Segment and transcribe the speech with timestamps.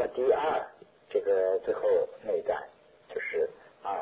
[0.00, 0.66] 么第二，
[1.10, 1.82] 这个最后
[2.24, 2.58] 那一段
[3.14, 3.46] 就是
[3.82, 3.92] 二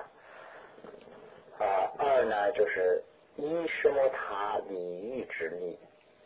[1.59, 3.03] 啊，二呢就是
[3.37, 5.77] 依什么他礼欲之力，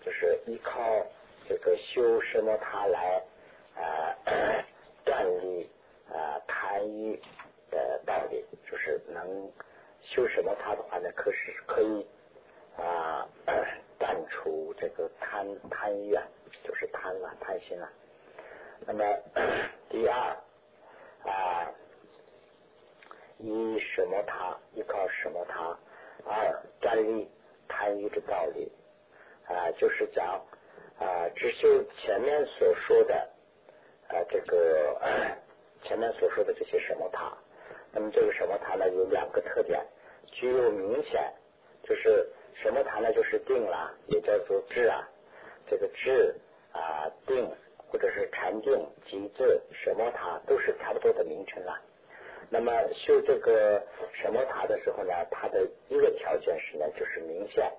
[0.04, 0.78] 就是依靠
[1.48, 3.22] 这个修什么他来
[3.74, 4.12] 啊
[5.06, 5.70] 断立
[6.10, 7.18] 啊贪欲
[7.70, 9.50] 的道理，就是能
[10.02, 12.06] 修什么他的话呢，可是可以
[12.76, 13.26] 啊
[13.98, 16.22] 断除这个贪贪欲啊，
[16.62, 17.90] 就是贪婪贪心了。
[18.84, 19.04] 那么
[19.88, 20.36] 第二
[21.24, 21.70] 啊，
[23.38, 25.78] 依什么他，依靠什么他？
[26.24, 27.30] 二站立
[27.68, 28.70] 贪欲的道理
[29.46, 30.44] 啊，就是讲
[30.98, 33.14] 啊，只修前面所说的
[34.08, 34.98] 啊，这个
[35.84, 37.32] 前面所说的这些什么他。
[37.92, 39.84] 那么这个什么他呢，有两个特点，
[40.26, 41.32] 具有明显，
[41.84, 45.08] 就是什么他呢，就是定了，也叫做智啊，
[45.68, 46.34] 这个智
[46.72, 47.48] 啊定。
[47.92, 48.72] 或者是禅定、
[49.06, 51.78] 极致、什么塔，都是差不多的名称了。
[52.48, 53.82] 那么修这个
[54.14, 57.70] 什么塔的时候呢，它的一个条件是呢，就是明显，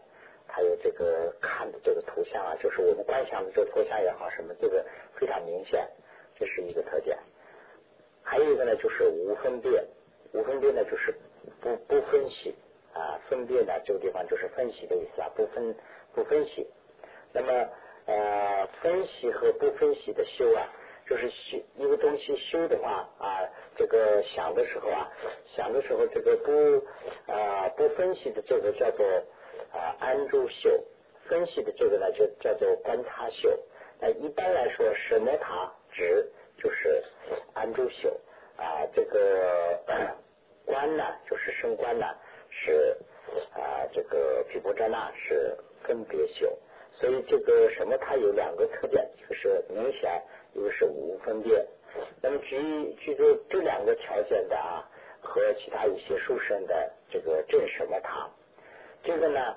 [0.45, 5.89] 还有这个看的这个图像啊，就是我们观想的这个图像也好，什么这个非常明显，
[6.35, 7.17] 这是一个特点。
[8.21, 9.83] 还有一个呢，就是无分别，
[10.31, 11.11] 无分别呢就是
[11.59, 12.55] 不不分析
[12.93, 15.75] 啊，分别呢这个地方就是分析的意思啊，不分
[16.13, 16.67] 不分析。
[17.31, 17.67] 那么。
[18.05, 20.67] 呃，分析和不分析的修啊，
[21.07, 23.39] 就是修一个东西修的话啊，
[23.77, 25.09] 这个想的时候啊，
[25.55, 29.05] 想的时候这个不啊不分析的这个叫做
[29.71, 30.69] 啊安住修，
[31.29, 33.49] 分析的这个呢就叫做观察修。
[33.99, 37.01] 那一般来说，什么塔指就是
[37.53, 38.09] 安住修
[38.57, 39.79] 啊，这个
[40.65, 42.05] 观呢就是升观呢
[42.49, 42.97] 是
[43.53, 46.57] 啊这个毗婆遮那是分别修。
[46.99, 50.21] 所以这个什么，它有两个特点，一个是明显，
[50.53, 51.65] 一个是无分别。
[52.21, 52.57] 那么举
[52.99, 54.87] 举这这两个条件的啊，
[55.21, 58.29] 和其他一些书生的这个正什么他，
[59.03, 59.55] 这个呢，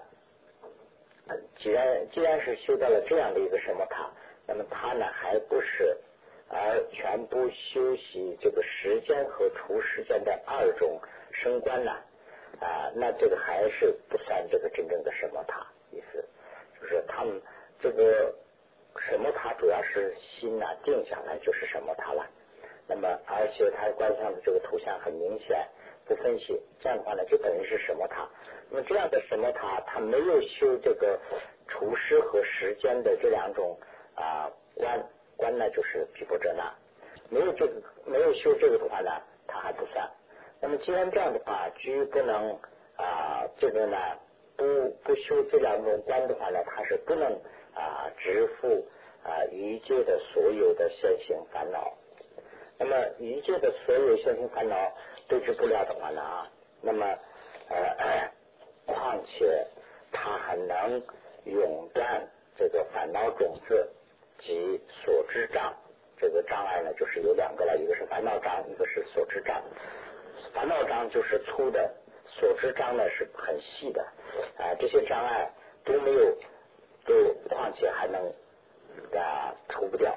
[1.58, 4.10] 既然既然是修到了这样的一个什么塔，
[4.47, 5.97] 那么他呢还不是
[6.48, 11.00] 而全部修习这个时间和除时间的二种
[11.32, 11.92] 升观呢
[12.60, 16.24] 啊，那这个还是不算这个真正的什么塔意思。
[16.81, 17.41] 就是他们
[17.81, 18.34] 这个
[18.98, 22.26] 什么塔主要是心呐定下来就是什么塔了。
[22.88, 25.66] 那么而且他观想的这个图像很明显，
[26.04, 28.28] 不分析这样的话呢，就等于是什么塔。
[28.70, 31.19] 那么这样的什么塔，他没有修这个
[31.66, 33.76] 厨师和时间的这两种
[34.15, 35.04] 啊观
[35.36, 36.72] 观呢，就是毗婆遮那。
[37.28, 39.10] 没有这个没有修这个的话呢，
[39.48, 40.09] 他还不算。
[40.60, 42.56] 那么既然这样的话，居不能
[42.97, 43.97] 啊这个呢。
[44.56, 47.30] 不不修这两种观的话呢，他是不能
[47.74, 48.86] 啊支付
[49.22, 51.92] 啊余界的所有的现行烦恼。
[52.78, 54.76] 那么余界的所有现行烦恼
[55.28, 56.50] 对治不了的话呢啊，
[56.80, 57.06] 那么
[57.68, 58.30] 呃
[58.86, 59.66] 况且
[60.12, 61.02] 他还能
[61.44, 63.88] 永断这个烦恼种子
[64.38, 65.74] 及所知障。
[66.18, 69.62] 这个障碍呢，就是有两个了，一个是烦恼障，一个是所知障。
[70.54, 71.94] 烦恼障就是粗的。
[72.38, 74.02] 所知障呢是很细的
[74.58, 75.50] 啊，这些障碍
[75.84, 76.36] 都没有，
[77.06, 78.20] 都况且还能
[79.19, 80.12] 啊除不掉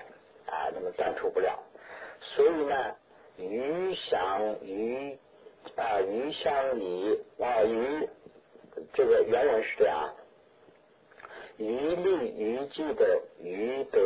[0.46, 1.58] 啊，那么断除不了。
[2.20, 2.96] 所以呢，
[3.38, 5.18] 余想余
[5.78, 8.10] 啊余相离啊余
[8.94, 10.14] 这个原文是这样，
[11.56, 14.02] 余利余记的余德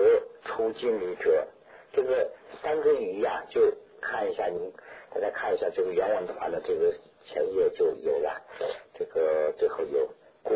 [0.45, 1.47] 出尽离者，
[1.91, 2.30] 这个
[2.62, 4.72] 三个余呀，就看一下你
[5.12, 6.94] 大家看一下这个原文的话呢，这个。
[7.25, 8.41] 前页就有了，
[8.94, 10.09] 这个最后有
[10.44, 10.53] 古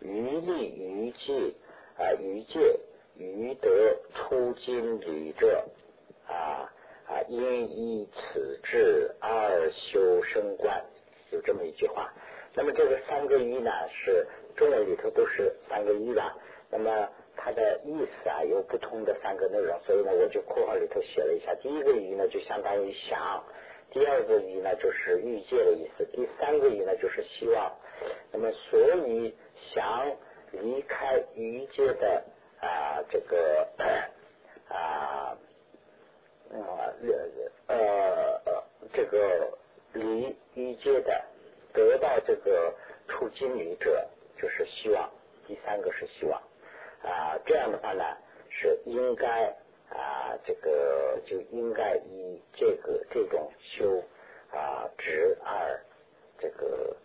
[0.00, 1.54] 余力余界
[1.96, 2.78] 啊余界
[3.16, 3.70] 余德
[4.14, 5.64] 出经旅者
[6.26, 6.68] 啊
[7.06, 10.84] 啊因依此智二修生观，
[11.30, 12.12] 有这么一句话。
[12.54, 14.26] 那么这个三个一呢是
[14.56, 16.22] 中文里头都是三个一的，
[16.70, 21.54] 那么它的意思啊有不同的三个内容，所以呢我就括号里头写了一下。
[21.62, 23.44] 第一个一呢就相当于想。
[23.92, 27.70] 第二个语呢，就是欲界的意思；第三个语呢，就是希望。
[28.32, 29.34] 那么，所以
[29.74, 30.16] 想
[30.50, 32.24] 离开欲界的
[32.60, 33.68] 啊，这个
[34.68, 35.36] 啊，
[36.50, 36.94] 呃
[37.66, 39.58] 呃，这个
[39.92, 41.22] 离欲界的，
[41.74, 42.74] 得到这个
[43.08, 44.08] 出金离者，
[44.40, 45.10] 就是希望。
[45.46, 46.40] 第三个是希望
[47.02, 48.02] 啊，这样的话呢，
[48.48, 49.54] 是应该。
[50.44, 54.02] 这个就应该以这个这种修
[54.50, 55.80] 啊直而
[56.38, 56.96] 这个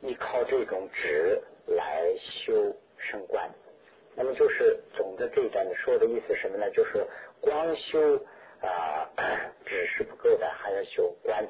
[0.00, 3.50] 依靠这种直来修升观。
[4.14, 6.68] 那么就是总的这一段说的意思什么呢？
[6.70, 7.06] 就是
[7.40, 8.16] 光修
[8.60, 9.08] 啊，
[9.64, 11.46] 只是不够的，还要修观。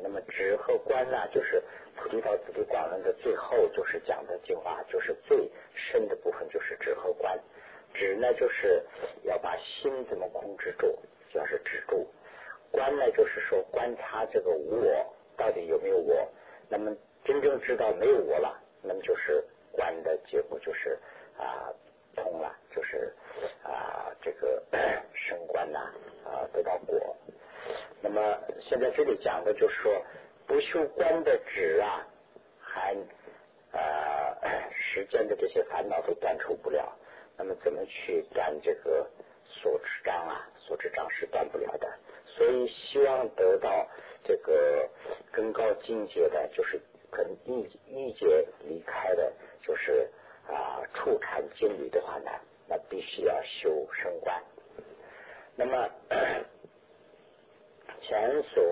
[0.00, 1.60] 那么止和观呢，就是
[1.96, 7.36] 菩提道次第广论的最后就是讲的精华，就是最深的部分就是止和观。
[7.94, 8.84] 止呢，就是
[9.22, 10.98] 要把心怎么控制住，
[11.32, 12.06] 就是止住；
[12.70, 16.28] 观呢，就是说观察这个无我到底有没有我。
[16.68, 16.94] 那么
[17.24, 19.42] 真正知道没有我了，那么就是
[19.72, 20.98] 观的结果就是
[21.36, 21.72] 啊
[22.14, 23.12] 通了，就是
[23.62, 24.62] 啊这个
[25.14, 25.78] 升观呐
[26.24, 27.16] 啊得到果。
[28.00, 30.04] 那么现在这里讲的就是说，
[30.46, 32.06] 不修观的止啊，
[32.60, 32.96] 还
[33.72, 36.97] 呃 时间的这些烦恼都断除不了。
[37.38, 39.08] 那么怎么去断这个
[39.44, 40.46] 所持障啊？
[40.58, 41.88] 所持障是断不了的。
[42.26, 43.88] 所以希望得到
[44.24, 44.88] 这个
[45.32, 46.80] 更高境界的，就是
[47.10, 49.32] 跟一一劫离开的，
[49.62, 50.10] 就是
[50.46, 52.30] 啊触禅经律的话呢，
[52.68, 54.42] 那必须要修升观。
[55.56, 55.88] 那么
[58.02, 58.62] 前所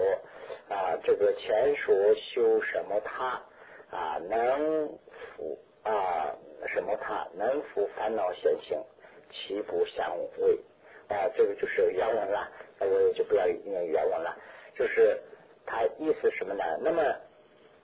[0.69, 3.43] 啊这个前所修什么他
[3.91, 4.89] 啊能
[5.37, 6.37] 服啊？
[6.69, 6.97] 什么？
[6.97, 8.83] 他能服烦恼现行，
[9.31, 10.59] 其不相违
[11.09, 11.29] 啊？
[11.37, 14.37] 这个就是原文了，那我也就不要念原文了。
[14.75, 15.21] 就是
[15.65, 16.65] 他意思什么呢？
[16.81, 17.03] 那么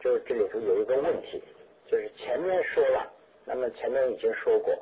[0.01, 1.43] 就这里头有一个问题，
[1.87, 3.13] 就是前面说了，
[3.45, 4.77] 那么前面已经说过，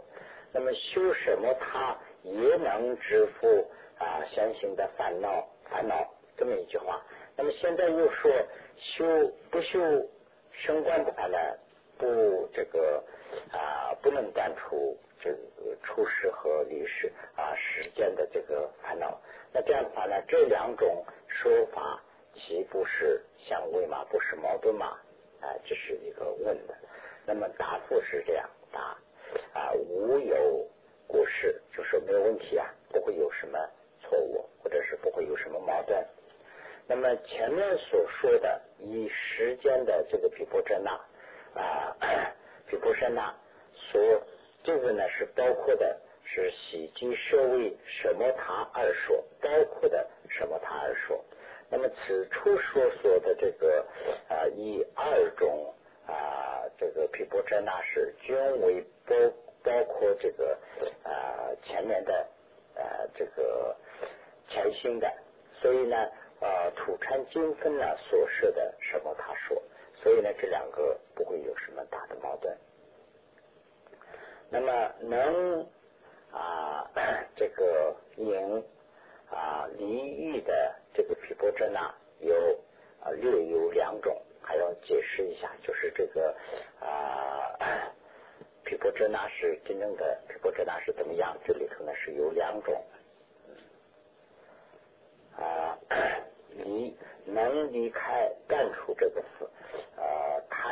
[0.53, 3.67] 那么修什么他也能支付
[3.99, 7.03] 啊现行的烦恼烦恼这么一句话。
[7.37, 8.31] 那么现在又说
[8.77, 9.05] 修
[9.51, 9.79] 不修
[10.53, 11.37] 升官的话呢？
[11.99, 13.03] 不这个。
[13.52, 19.20] 啊，不能断除这个出世和离世啊时间的这个烦恼。
[19.52, 22.00] 那这样的话呢，这两种说法
[22.35, 24.05] 岂不是相违吗？
[24.11, 24.97] 不是矛盾吗？
[25.41, 26.75] 啊，这是一个问的。
[27.26, 28.81] 那么答复是这样答
[29.52, 30.67] 啊，无有
[31.06, 33.58] 过失，就说没有问题啊，不会有什么
[34.00, 36.06] 错误，或者是不会有什么矛盾。
[36.87, 40.91] 那么前面所说的以时间的这个毗婆遮那
[41.61, 41.97] 啊。
[42.67, 43.35] 毗婆舍那
[43.91, 44.01] 所
[44.63, 51.25] 这个呢是包括的是喜极舍为什么他二说，包括的什么他二说。
[51.69, 53.87] 那么此处所说的这个
[54.29, 55.75] 啊以二种
[56.07, 59.15] 啊这个毗婆舍那是均为包
[59.63, 60.59] 包括这个
[61.05, 62.13] 啊前面的
[62.75, 62.83] 啊
[63.15, 63.77] 这个
[64.49, 65.13] 前新的，
[65.61, 65.97] 所以呢
[66.41, 69.61] 啊土禅经分呢所设的什么他说。
[70.03, 72.57] 所以呢，这两个不会有什么大的矛盾。
[74.50, 75.67] 那么能
[76.32, 76.85] 啊，
[77.37, 78.64] 这个引
[79.31, 79.85] 啊离
[80.17, 82.35] 欲的这个皮波遮那有
[83.02, 86.35] 啊略有两种，还要解释一下，就是这个
[86.81, 87.56] 啊
[88.64, 91.37] 皮波遮那是真正的皮波遮那是怎么样？
[91.47, 92.85] 这里头呢是有两种
[95.37, 95.79] 啊
[96.50, 99.49] 离能离开断除这个死。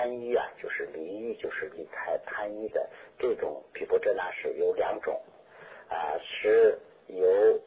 [0.09, 2.89] 贪欲啊，就是离欲，就是离开贪欲的
[3.19, 5.21] 这种毗婆遮那是有两种
[5.91, 6.79] 啊，是
[7.09, 7.61] 由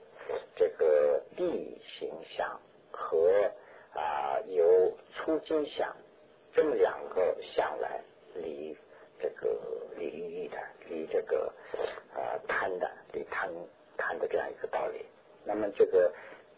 [0.55, 2.59] 这个地形相
[2.89, 3.29] 和
[3.93, 5.95] 啊由粗金相
[6.51, 8.01] 这么两个相来
[8.33, 8.75] 离
[9.19, 9.55] 这个
[9.95, 10.57] 离欲的，
[10.89, 11.53] 离这个
[12.11, 13.47] 啊贪的，离贪
[13.97, 15.06] 贪的这样一个道理。
[15.45, 16.11] 那么这个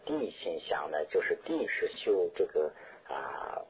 [0.06, 2.72] 地形相呢，就是地是修这个
[3.06, 3.60] 啊。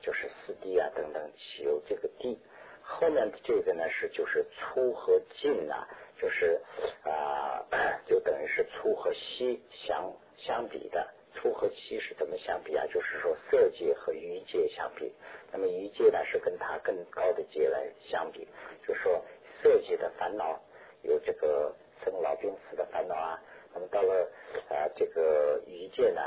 [0.00, 1.30] 就是四谛啊等等，
[1.64, 2.36] 有这个谛。
[2.82, 5.86] 后面的这个呢是就是粗和近呐，
[6.20, 6.60] 就是
[7.04, 7.64] 啊，
[8.06, 11.08] 就等于是粗和细相相比的。
[11.32, 12.84] 粗和细是怎么相比啊？
[12.86, 15.12] 就是说色界和欲界相比。
[15.52, 18.46] 那么欲界呢是跟它更高的界来相比，
[18.86, 19.24] 就说
[19.62, 20.60] 色界的烦恼
[21.02, 21.72] 有这个
[22.04, 23.40] 生老病死的烦恼啊。
[23.72, 24.28] 那么到了
[24.68, 26.20] 啊这个欲界呢？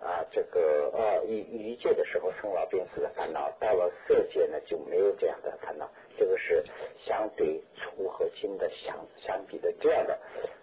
[0.00, 5.90] 啊，这个呃，欲欲界的时候生老病死的烦恼，到了色界呢就没有这样的烦恼。
[6.16, 6.64] 这个是
[7.04, 10.16] 相对粗和轻的相相比的这样的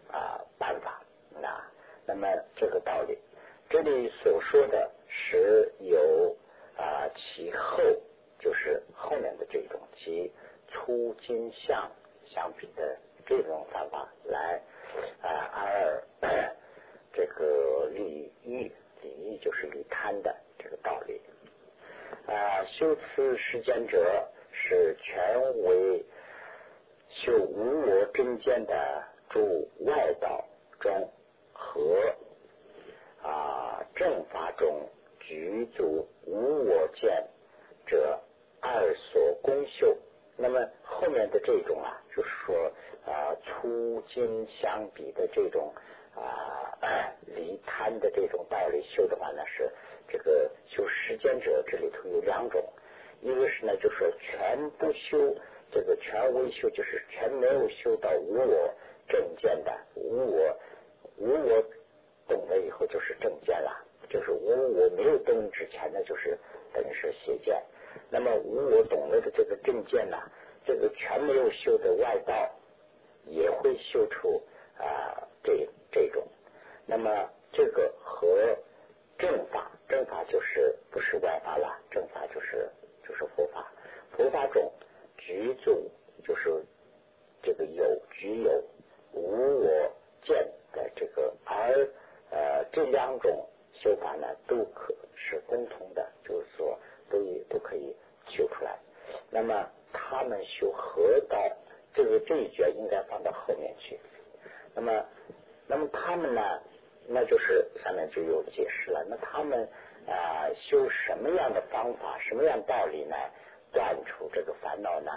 [0.09, 1.03] 啊办法
[1.43, 1.69] 啊。
[2.05, 3.17] 那么这个道理，
[3.69, 6.33] 这里所说的是有
[6.77, 7.81] 啊其后，
[8.39, 10.31] 就是后面的这种及
[10.69, 11.91] 粗金相
[12.25, 14.61] 相比的这种方法来
[15.21, 16.03] 啊而
[17.11, 18.71] 这个利益。
[19.01, 21.21] 理就是离贪的这个道理
[22.25, 26.05] 啊，修此世间者是全为
[27.09, 30.45] 修无我真见的诸外道
[30.79, 31.11] 中
[31.51, 32.13] 和
[33.23, 34.87] 啊正法中
[35.19, 37.27] 具足无我见
[37.87, 38.19] 者
[38.61, 39.97] 二所功修。
[40.37, 42.71] 那么后面的这种啊，就是说
[43.03, 45.73] 啊粗精相比的这种
[46.15, 46.77] 啊
[47.25, 49.71] 离贪的这种道理修的话呢，是
[50.07, 52.63] 这个修实践者这里头有两种，
[53.21, 55.35] 一个是呢，就是全不修
[55.71, 58.73] 这个全未修，就是全没有修到无我
[59.07, 60.57] 正见的无我
[61.17, 61.63] 无我
[62.27, 63.71] 懂了以后就是正见了，
[64.09, 66.37] 就是无我没有懂之前呢，就是
[66.73, 67.61] 等于是邪见。
[68.09, 70.17] 那么无我懂了的这个正见呢，
[70.65, 72.51] 这个全没有修的外道
[73.25, 74.41] 也会修出
[74.77, 76.23] 啊这这种。
[76.85, 78.27] 那么这个和
[79.17, 82.69] 正法，正法就是不是外法了，正法就是
[83.07, 83.71] 就是佛法。
[84.11, 84.71] 佛法中
[85.17, 85.89] 具足
[86.23, 86.49] 就是
[87.43, 88.63] 这个有具有
[89.11, 89.91] 无我
[90.23, 90.35] 见
[90.71, 91.87] 的这个，而
[92.31, 97.95] 呃这两种修法呢都可是共同的，就是说都都可以
[98.27, 98.77] 修出来。
[99.29, 101.37] 那么他们修合道，
[101.93, 103.99] 这个这一句应该放到后面去。
[104.73, 105.05] 那么，
[105.67, 106.41] 那么他们呢？
[107.07, 109.05] 那就是下面就有解释了。
[109.09, 109.67] 那他们
[110.07, 113.15] 啊修什么样的方法，什么样道理呢？
[113.71, 115.11] 断除这个烦恼呢？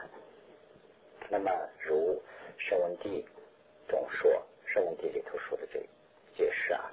[1.30, 2.20] 那么如
[2.56, 3.24] 圣文帝
[3.86, 5.78] 中说，圣文帝里头说的这
[6.36, 6.90] 解释啊，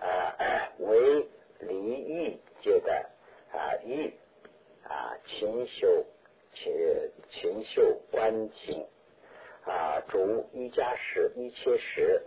[0.00, 1.28] 啊为
[1.60, 3.10] 离欲界的
[3.52, 4.14] 啊欲
[4.84, 6.06] 啊勤修
[6.54, 6.72] 勤
[7.30, 8.86] 勤修观经
[9.64, 12.22] 啊主瑜伽时一切时。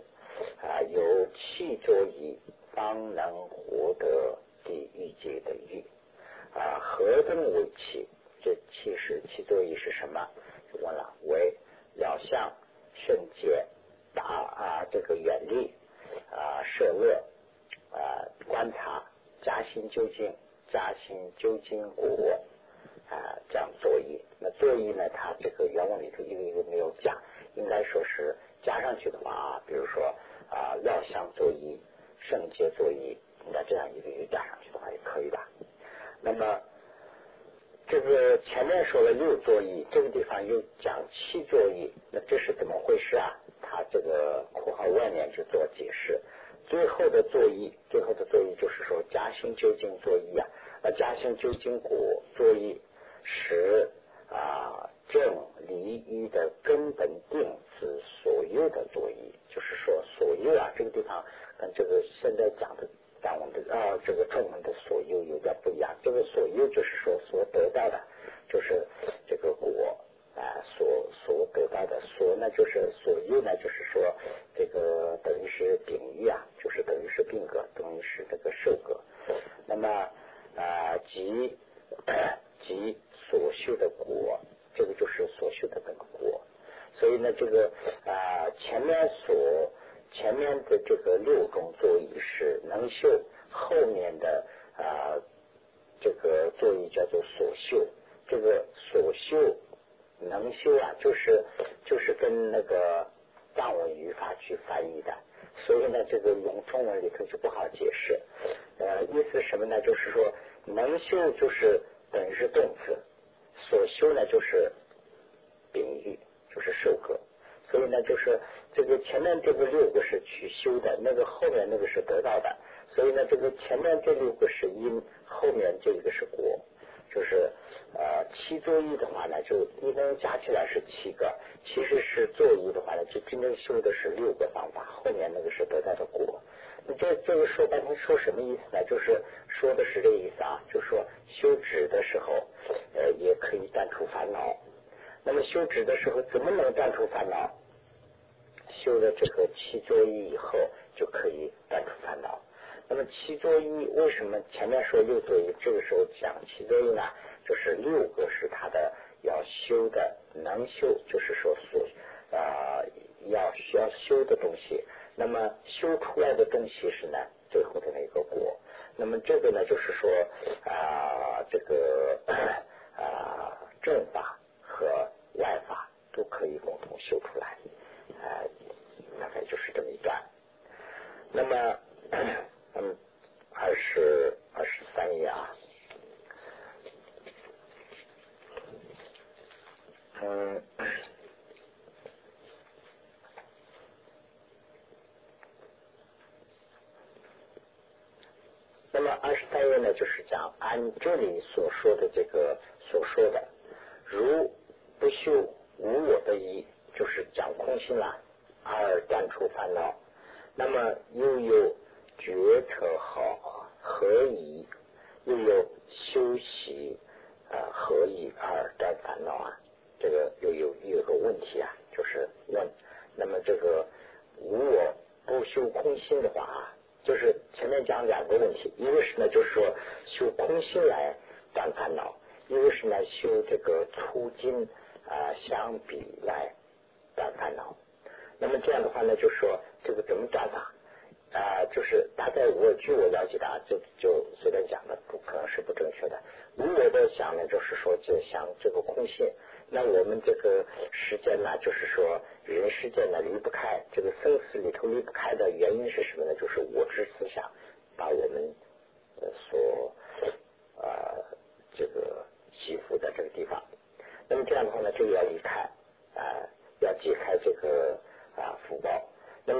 [0.62, 2.38] 啊，有气作意，
[2.72, 5.84] 方能获得地狱界的欲
[6.54, 6.78] 啊。
[6.80, 8.06] 何等为气？
[8.42, 10.28] 这气是气作意是什么？
[10.72, 11.56] 就问了，为
[11.94, 12.52] 要向
[12.92, 13.66] 圣洁
[14.14, 15.72] 达啊，这个远离
[16.30, 17.12] 啊，摄恶
[17.90, 19.02] 啊，观察
[19.42, 20.32] 加心究竟，
[20.72, 22.06] 加心究竟果
[23.08, 24.20] 啊，这样作意。
[24.38, 25.08] 那作意呢？
[25.08, 27.16] 它这个原文里头一个一个没有加，
[27.54, 30.14] 应该说是加上去的话啊，比如说。
[30.50, 31.78] 啊，料相作揖，
[32.20, 33.16] 圣洁作揖，
[33.52, 35.38] 那这样一个语加上去的话也可以的。
[36.20, 36.60] 那么
[37.88, 43.36] 这个前面说了六作揖，这个地方又讲七作揖，那这是怎么回事啊？
[43.62, 46.20] 他这个括号外面就做解释。
[46.68, 50.46] 最后的作揖，最后的作揖就是说加心究竟作揖啊，
[50.82, 52.76] 那，加心究竟果作揖
[53.22, 53.88] 是
[54.28, 57.40] 啊正离一的根本定
[57.78, 59.32] 是所有的作揖。
[59.56, 61.24] 就是说，所右啊，这个地方
[61.56, 62.86] 跟这个现在讲的
[63.22, 65.96] 讲我们的啊，这个中文的所右有点不一样。
[66.02, 67.98] 这个所右就是说所得到的，
[68.50, 68.86] 就是
[69.26, 69.98] 这个果
[70.34, 74.14] 啊，所所得到的所呢，就是所右呢，就是说
[74.54, 75.98] 这个等于是丙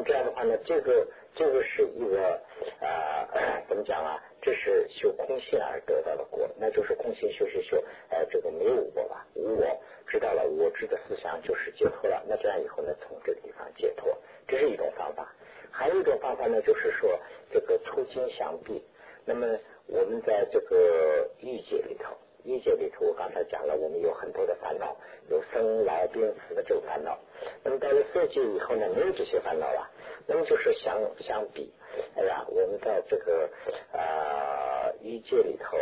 [0.07, 2.41] 这样的话呢，这个这个是一个
[2.81, 4.23] 呃 怎么讲啊？
[4.41, 9.27] 这是修空性而得到的果，那就是空性修修修，呃，这个没有我吧？
[9.35, 9.67] 无我，
[10.07, 12.23] 知道了我知的思想就是解脱了。
[12.29, 15.35] 那这样以后呢，从这个地方解脱，这是一种方法。
[15.73, 17.19] 还有一种方法呢，就是说
[17.51, 18.81] 这个出金相避。
[19.25, 19.45] 那么
[19.89, 22.17] 我们在这个欲界里头。
[22.45, 24.97] 欲界里头，我刚才讲了，我们有很多的烦恼，
[25.29, 27.19] 有生老病死的这种烦恼。
[27.65, 29.91] 那么到了色界以后呢，没有这些烦恼了。
[30.27, 31.73] 那么就是相相比，
[32.17, 33.49] 哎呀，我们在这个
[33.93, 35.77] 啊一界里头，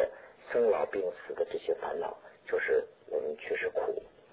[0.52, 3.80] 生老病死的这些烦恼，就是我们确实苦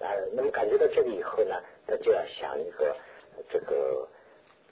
[0.00, 0.12] 啊。
[0.34, 2.94] 那么感觉到这个以后呢，那就要想一个
[3.48, 4.06] 这个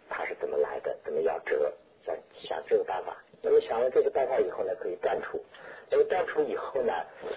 [0.08, 1.72] 它是怎么来的，怎么要折，
[2.04, 3.16] 想想这个办法。
[3.42, 5.42] 那么想了这个办法以后呢，可以断除。
[5.90, 6.92] 那么断除以后呢，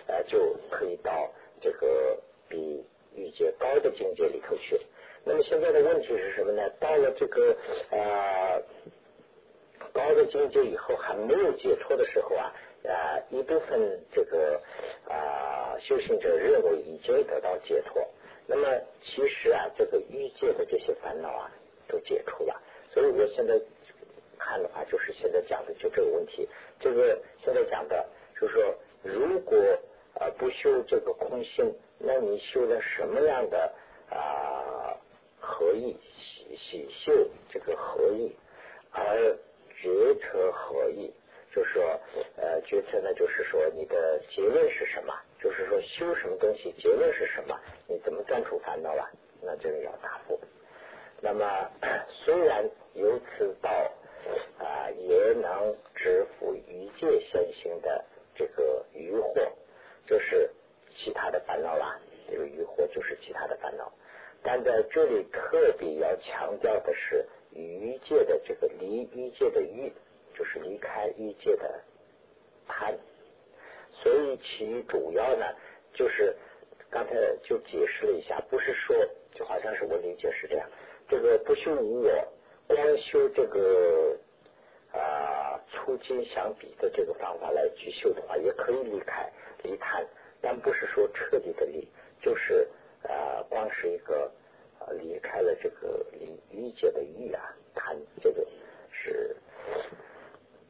[0.08, 1.32] 呃，就可以到
[1.62, 2.20] 这个
[2.50, 4.78] 比欲界高的境界里头去。
[5.24, 6.62] 那么现在的问题是什么呢？
[6.80, 7.56] 到了这个
[7.92, 8.62] 呃
[9.92, 12.54] 高的境界以后，还没有解脱的时候啊，
[12.86, 14.62] 啊，一部分这个
[15.08, 18.06] 啊修行者认为已经得到解脱。
[18.48, 18.68] 那么
[19.04, 21.52] 其实啊，这个欲界的这些烦恼啊，
[21.88, 22.62] 都解除了。
[22.92, 23.60] 所以我现在
[24.38, 26.48] 看的话，就是现在讲的就这个问题。
[26.80, 28.06] 这个现在讲的。
[28.42, 29.56] 就是说，如果
[30.16, 33.72] 啊不修这个空性，那你修的什么样的
[34.10, 34.18] 啊
[35.54, 37.14] 合意喜喜修
[37.50, 38.36] 这个合意，
[38.92, 39.38] 而
[39.80, 41.14] 决策合意，
[41.54, 42.00] 就是说
[42.38, 45.14] 呃决策呢，就是说你的结论是什么？
[45.40, 47.60] 就是说修什么东西，结论是什么？
[47.88, 49.08] 你怎么断除烦恼了？
[49.42, 50.40] 那这个要答复。
[51.22, 51.70] 那么
[52.26, 53.70] 虽然由此道
[54.58, 58.04] 啊，也能支付一界现行的。
[58.36, 59.48] 这个疑惑
[60.08, 60.50] 就是
[60.98, 63.94] 其他的烦恼啦，这个疑惑就是其他的烦恼。
[64.44, 69.92] 但在这里特别要强调的是欲界的这个离欲界的欲，
[70.38, 71.82] 就是离开欲界的
[72.68, 72.94] 贪。
[73.92, 75.46] 所以其主要呢，
[75.94, 76.36] 就是
[76.90, 78.96] 刚才就解释了一下，不是说
[79.34, 80.70] 就好像是我理解是这样，
[81.08, 82.28] 这个不修无我，
[82.68, 84.18] 光修这个。
[84.96, 89.28] 啊，粗筋相比的这个方法来去修的话，也可以离开
[89.64, 90.06] 离贪，
[90.40, 91.88] 但不是说彻底的离，
[92.22, 92.70] 就是
[93.08, 94.32] 啊，光是一个
[94.80, 98.46] 呃离开了这个离欲界的欲啊贪，这个
[98.92, 99.36] 是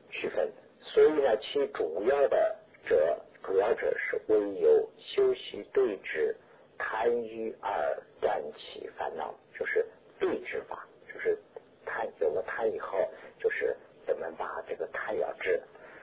[0.10, 0.52] 区分。
[0.80, 6.36] 所以呢，其主要的者，主要者是唯有修习对治
[6.78, 9.86] 贪欲而断其烦恼，就是
[10.20, 11.38] 对治法，就是
[11.86, 12.98] 贪有了贪以后，
[13.40, 13.76] 就是。
[14.06, 15.62] 怎么把这个贪要治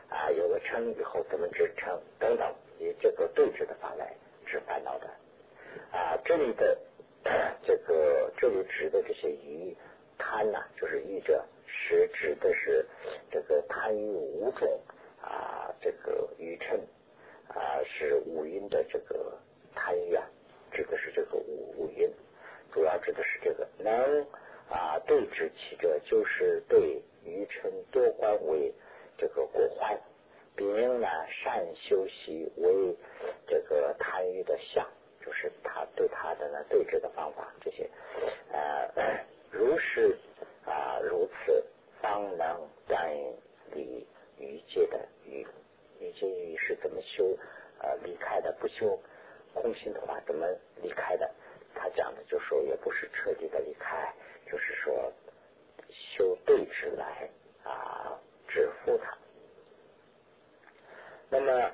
[0.09, 0.31] 啊？
[0.31, 4.16] 有了嗔以后怎么治嗔等等，以这个对治的法来
[4.47, 5.07] 治烦恼的
[5.92, 6.16] 啊。
[6.24, 6.78] 这里的
[7.62, 9.76] 这个这里指的这些鱼
[10.18, 12.87] 贪呐，就是愚者，是指的是
[13.30, 14.80] 这个贪欲五种
[15.20, 16.78] 啊，这个愚嗔
[17.48, 19.38] 啊，是五阴的这个
[19.74, 20.24] 贪欲啊，
[20.72, 22.11] 指的是这个五五阴，
[22.72, 24.26] 主要指的是这个能
[24.68, 27.02] 啊对治其者，就是对。
[27.22, 28.72] 愚嗔多观为
[29.18, 30.00] 这个过患，
[30.56, 32.96] 并呢善修习为
[33.46, 34.88] 这个贪欲的相，
[35.31, 37.88] 就是他对他的呢对治的方法，这些
[38.51, 40.19] 呃如是
[40.66, 41.64] 啊如此，
[42.03, 43.09] 方能断
[43.73, 44.05] 离
[44.38, 45.47] 欲界的欲，
[46.01, 47.38] 欲界欲是怎么修
[47.79, 48.51] 呃离开的？
[48.59, 48.99] 不修
[49.55, 50.49] 空心的话，怎么
[50.83, 51.31] 离开的？
[51.77, 54.12] 他讲的就说也不是彻底的离开，
[54.51, 55.12] 就是说。
[55.93, 57.29] 修对治来
[57.64, 58.16] 啊，
[58.47, 59.16] 止服它。
[61.29, 61.73] 那么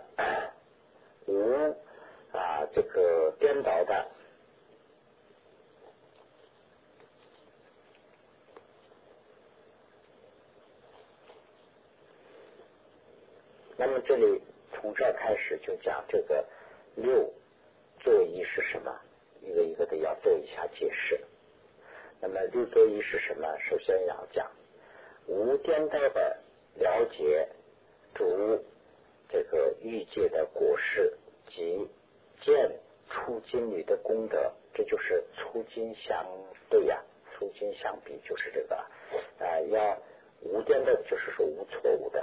[1.27, 1.77] 无
[2.37, 4.09] 啊，这个颠倒的。
[13.79, 14.41] 那么这里
[14.73, 16.45] 从这开始就讲这个
[16.95, 17.33] 六
[18.01, 19.01] 作一是什么，
[19.43, 21.21] 一个一个的要做一下解释。
[22.21, 24.51] 那么六作一是什么，首先要讲，
[25.27, 26.39] 无颠倒的
[26.77, 27.47] 了解
[28.15, 28.65] 主
[29.29, 31.15] 这个欲界的果实
[31.49, 31.87] 及。
[32.47, 32.71] 见
[33.11, 36.25] 出金女的功德，这就是出金相
[36.71, 39.99] 对呀，出金相比就是这个啊，要
[40.43, 42.21] 无颠的，就是说无错误的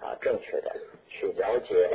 [0.00, 1.90] 啊，正确的去了解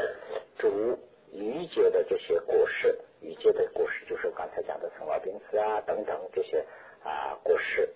[0.58, 1.00] 主
[1.32, 6.66] 欲界的这些果实，欲界的果实就是刚才讲的生老病死啊等等这些
[7.02, 7.88] 啊果实，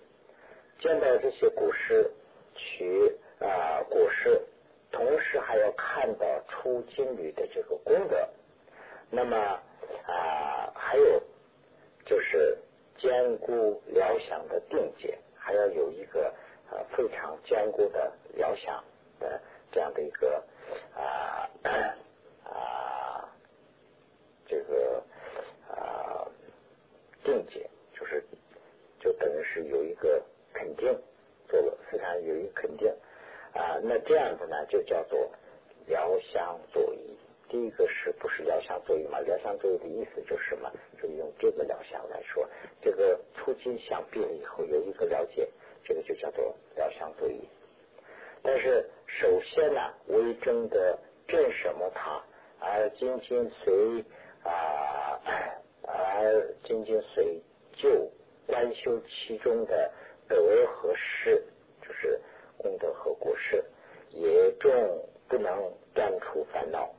[0.80, 2.10] 见到这些果实
[2.54, 4.40] 取啊果实，
[4.90, 8.26] 同时还要看到出金女的这个功德。
[9.10, 9.60] 那么，
[10.94, 11.20] 还有
[12.06, 12.56] 就是
[12.98, 16.32] 坚固疗想的定解，还要有一个
[16.70, 18.84] 呃非常坚固的疗想
[19.18, 19.40] 的
[19.72, 20.40] 这样的一个
[20.94, 23.28] 啊啊
[24.46, 25.02] 这个
[25.68, 26.30] 啊
[27.24, 28.24] 定解，就是
[29.00, 30.96] 就等于是有一个肯定，
[31.48, 32.88] 做了非常有一个肯定
[33.52, 35.28] 啊，那这样子呢就叫做
[35.88, 37.03] 疗想作意。
[37.54, 39.20] 第一个是不是疗想作用嘛？
[39.20, 40.68] 疗想作用的意思就是什么？
[41.00, 42.44] 就用这个疗想来说，
[42.82, 45.48] 这个促进相病以后有一个了解，
[45.84, 47.38] 这个就叫做疗想作用。
[48.42, 52.20] 但是首先呢，为真的正什么他，
[52.58, 54.04] 而仅仅随
[54.42, 55.22] 啊，
[55.86, 57.40] 而仅仅随
[57.72, 58.10] 就
[58.48, 59.92] 观修其中的
[60.26, 61.40] 德和失，
[61.80, 62.20] 就是
[62.56, 63.64] 功德和过失，
[64.10, 64.72] 也终
[65.28, 66.92] 不能断除烦恼。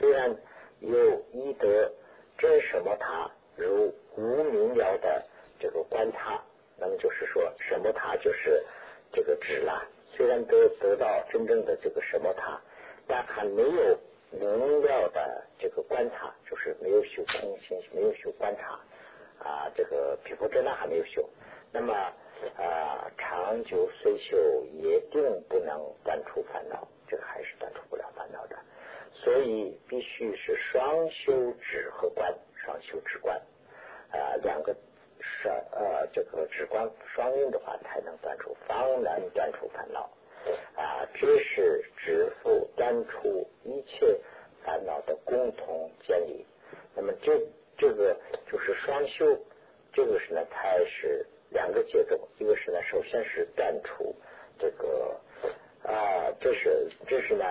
[0.00, 0.34] 虽然
[0.78, 1.92] 有一德
[2.38, 5.22] 真什么他，如无明了的
[5.58, 6.42] 这个观察，
[6.78, 8.64] 那么就是说什么他就是
[9.12, 9.86] 这个指了。
[10.16, 12.58] 虽然得得到真正的这个什么他，
[13.06, 18.80] 但还没有明了的这个观察，就是没有修空心，没有修观察
[19.46, 21.28] 啊，这个皮肤真的还没有修。
[21.70, 21.92] 那么
[22.56, 28.56] 啊，长久虽修，也定不能断除烦恼，这个还是断除不了烦恼的。
[29.22, 33.38] 所以必须是双修止和观，双修止观
[34.10, 34.74] 啊，两个
[35.20, 40.10] 是呃这个止观双运的话，才能断除，方能断除烦恼
[40.74, 41.06] 啊。
[41.12, 44.18] 这是止负断除一切
[44.64, 46.46] 烦恼的共同建立。
[46.94, 47.38] 那么这
[47.76, 48.18] 这个
[48.50, 49.38] 就是双修，
[49.92, 54.16] 这个是呢，它是两个节奏，一个是呢，首先是断除
[54.58, 55.20] 这个
[55.82, 57.44] 啊，这是这是呢，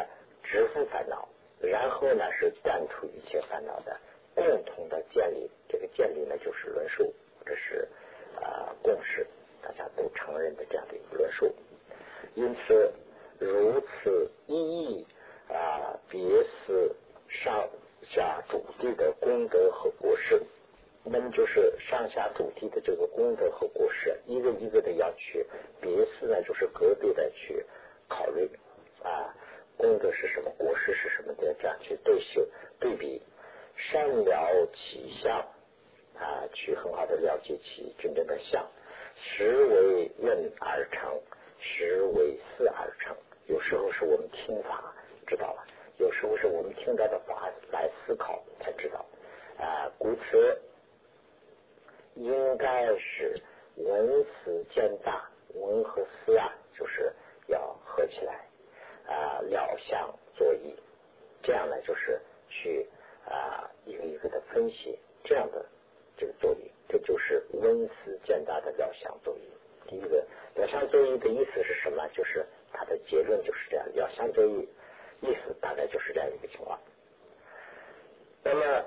[0.44, 1.30] 止负烦恼。
[1.62, 4.00] 然后呢，是断除一切烦恼的
[4.34, 7.14] 共同的建立，这个建立呢就是论述，
[7.46, 7.88] 这是
[8.36, 9.28] 啊共识，
[9.62, 11.54] 大家都承认的这样的一个论述。
[12.36, 12.92] 因此，
[13.38, 15.08] 如此一义
[15.50, 16.92] 啊，别是
[17.28, 17.68] 上
[18.04, 20.42] 下主地的功德和果实，
[21.04, 25.46] 那么就是上下主地的这个功德和果实，一个一个的要去
[25.82, 27.66] 别是呢，就是个别的去
[28.08, 28.50] 考虑
[29.04, 29.36] 啊。
[29.80, 30.52] 功德是什么？
[30.58, 31.56] 果实是什么的？
[31.58, 32.46] 这样去对修
[32.82, 33.22] 对比，
[33.78, 35.40] 善了其相
[36.20, 38.70] 啊，去很好的了解其真正的相。
[39.16, 41.18] 实为问而成，
[41.62, 43.16] 实为思而成。
[43.48, 44.94] 有时候是我们听法
[45.26, 45.66] 知道了，
[45.98, 49.06] 有时候是我们听到的法来思考才知道
[49.58, 49.90] 啊。
[49.98, 50.62] 故此，
[52.16, 53.42] 应该是
[53.78, 57.14] 文思兼大，文和思啊，就是
[57.48, 58.49] 要合起来。
[59.10, 60.76] 啊，了相作意，
[61.42, 62.86] 这样呢，就是去
[63.26, 65.66] 啊一个一个的分析这样的
[66.16, 69.42] 这个作意，这就是温思见大的了相作意。
[69.88, 72.08] 第一个了相作意的意思是什么？
[72.10, 74.70] 就是它的结论就是这样，了相作意
[75.22, 76.80] 意思大概就是这样一个情况。
[78.44, 78.86] 那么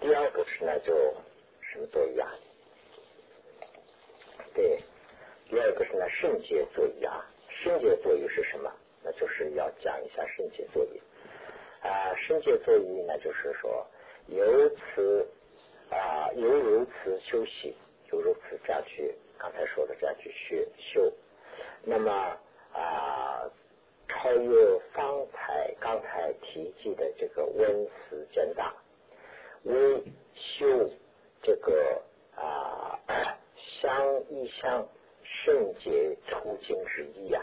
[0.00, 0.92] 第二个是呢，就
[1.62, 2.28] 什么作意啊？
[4.52, 4.82] 对，
[5.48, 8.72] 第二个是呢，圣洁作意啊，圣洁作意是什么？
[9.02, 11.00] 那就是要讲一下圣洁作业
[11.82, 13.86] 啊，圣洁作业呢，就是说
[14.26, 15.26] 由此
[15.90, 17.74] 啊，由如此修习，
[18.10, 21.12] 就如此这样去，刚才说的这样去学修，
[21.82, 22.38] 那么
[22.72, 23.50] 啊，
[24.08, 28.74] 超越方才刚才提及的这个温思见大，
[29.62, 30.90] 温修
[31.42, 32.02] 这个
[32.36, 33.00] 啊
[33.80, 34.86] 相一相
[35.24, 37.42] 圣洁途径之一啊。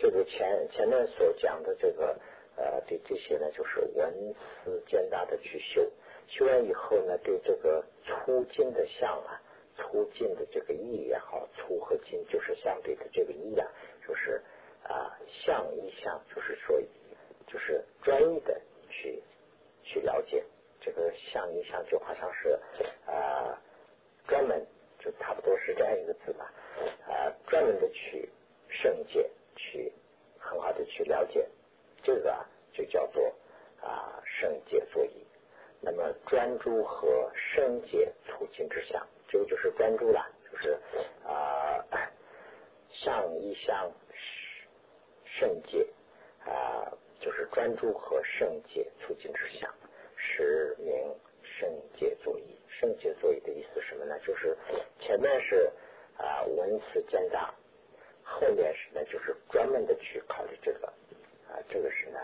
[0.00, 2.18] 这个前前面所讲的这个
[2.56, 4.34] 呃，对这些呢，就是文
[4.64, 5.90] 思兼大的去修。
[6.28, 9.40] 修完以后呢，对这个粗劲的相啊，
[9.76, 13.66] 粗劲的这个意也好，粗和劲就是相对的这个意啊，
[14.06, 14.42] 就是
[14.82, 16.78] 啊，相一相，就是说，
[17.46, 19.22] 就是专一的去
[19.82, 20.44] 去了解
[20.80, 22.58] 这个相一相，就好像是
[23.06, 23.58] 啊，
[24.26, 24.66] 专门
[24.98, 26.52] 就差不多是这样一个字吧，
[27.06, 28.28] 啊，专门的去
[28.68, 29.30] 圣解，
[30.60, 31.48] 好的去了解，
[32.02, 33.34] 这个就叫做
[33.80, 35.26] 啊圣解作意。
[35.80, 40.76] 那么专注和圣解促进之相，这个就是专注了，就是
[41.24, 41.84] 啊，
[42.90, 43.90] 相一相
[45.24, 45.86] 圣解
[46.44, 49.72] 啊，就是专注和圣解促进之相，
[50.16, 52.58] 实名圣解作意。
[52.80, 54.18] 圣解作意的意思什么呢？
[54.26, 54.56] 就是
[55.00, 55.72] 前面是
[56.16, 57.54] 啊文思兼大，
[58.40, 60.86] 后面是呢就是专门的去考虑这个
[61.48, 62.20] 啊，这个是呢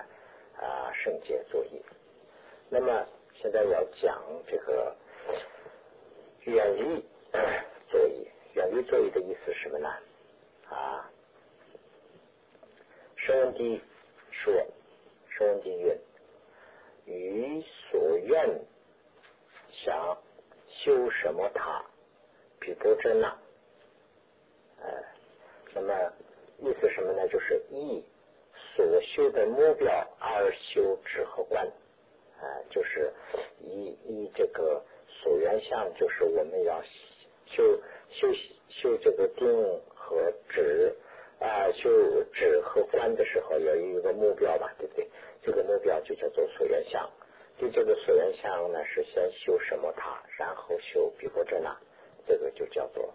[0.57, 1.83] 啊圣洁作业。
[2.69, 4.97] 那么现在要讲这个
[6.45, 7.05] 远离
[7.91, 9.89] 座椅，远离座椅的意思是什么呢？
[10.71, 11.11] 啊，
[13.17, 13.81] 圣文帝
[14.31, 14.53] 说，
[15.31, 15.99] 圣文帝曰
[17.07, 18.61] ：“于所愿
[19.73, 20.17] 想
[20.69, 21.85] 修什么塔，
[22.61, 23.37] 比波真呐。”
[24.81, 25.03] 呃，
[25.75, 26.13] 那么
[26.59, 27.27] 意思什么呢？
[27.29, 28.03] 就是依
[28.77, 31.67] 所修的目标而修止和观。
[32.41, 33.13] 啊，就是
[33.61, 36.83] 以以这个所缘相，就是我们要
[37.47, 38.29] 修修
[38.69, 39.47] 修这个定
[39.95, 40.95] 和止
[41.41, 41.91] 啊，修
[42.33, 45.09] 止和观的时候，要有一个目标吧，对不对？
[45.43, 47.09] 这个目标就叫做所缘相。
[47.57, 51.75] 对这个所缘相呢，是先修什么塔，然后修比波遮那，
[52.27, 53.15] 这个就叫做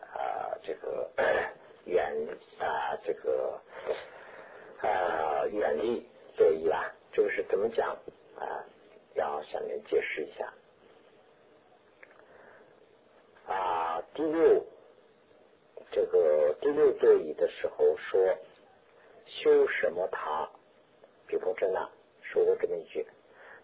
[0.00, 1.08] 啊，这个
[1.86, 2.14] 远
[2.58, 3.60] 啊，这个
[4.82, 7.96] 啊远离作意啊，这个是怎么讲？
[8.38, 8.64] 啊，
[9.14, 10.52] 要下面解释一下。
[13.46, 14.64] 啊，第六
[15.92, 18.20] 这个第六座椅的时候说
[19.24, 20.50] 修什么塔，
[21.26, 21.88] 比如这那
[22.20, 23.06] 说过这么一句。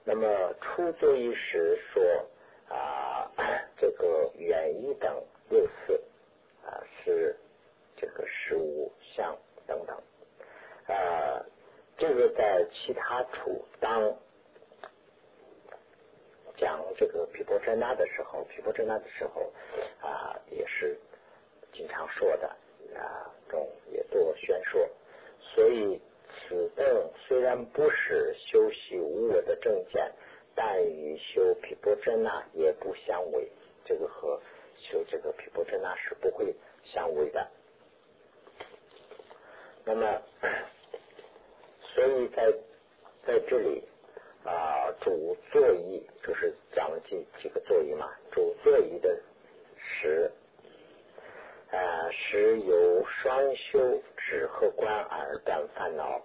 [0.05, 2.03] 那么初座椅时说
[2.69, 3.31] 啊，
[3.77, 6.01] 这个远一等六次
[6.65, 7.37] 啊是
[8.03, 9.97] 这个十五相等等
[10.89, 11.41] 啊，
[11.97, 14.13] 这个在其他处当。
[16.59, 19.53] 讲这个毗婆遮那的时候，毗婆遮那的时候
[20.01, 20.99] 啊，也是
[21.73, 22.47] 经常说的
[22.97, 24.89] 啊，中也多宣说。
[25.41, 30.13] 所以此等虽然不是修习无我的正见，
[30.55, 33.51] 但与修毗婆遮那也不相违。
[33.85, 34.41] 这个和
[34.77, 37.51] 修这个毗婆遮那是不会相违的。
[39.85, 40.23] 那么，
[41.95, 42.53] 所以在
[43.27, 43.83] 在这里。
[44.45, 48.13] 啊，主座椅就是讲了几几个座椅嘛。
[48.33, 49.17] 主座椅的
[49.79, 50.29] 时，
[51.71, 56.21] 啊，时有双修止和观而断烦恼。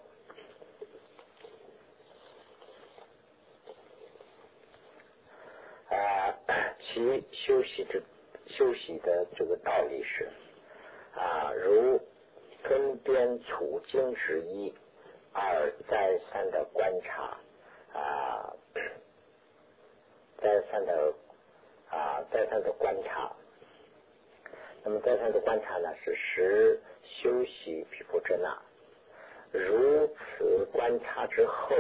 [5.91, 6.33] 啊，
[6.81, 8.01] 其休息之
[8.47, 10.27] 休息的这个道理是，
[12.77, 14.71] 根边处境之一，
[15.33, 17.35] 二再三的观察。
[17.91, 18.53] 啊，
[20.37, 21.11] 再三的
[21.89, 23.35] 啊，再三的观察。
[24.83, 28.55] 那么再三的观察呢，是时休息皮肤之那。
[29.51, 31.75] 如此观察之后，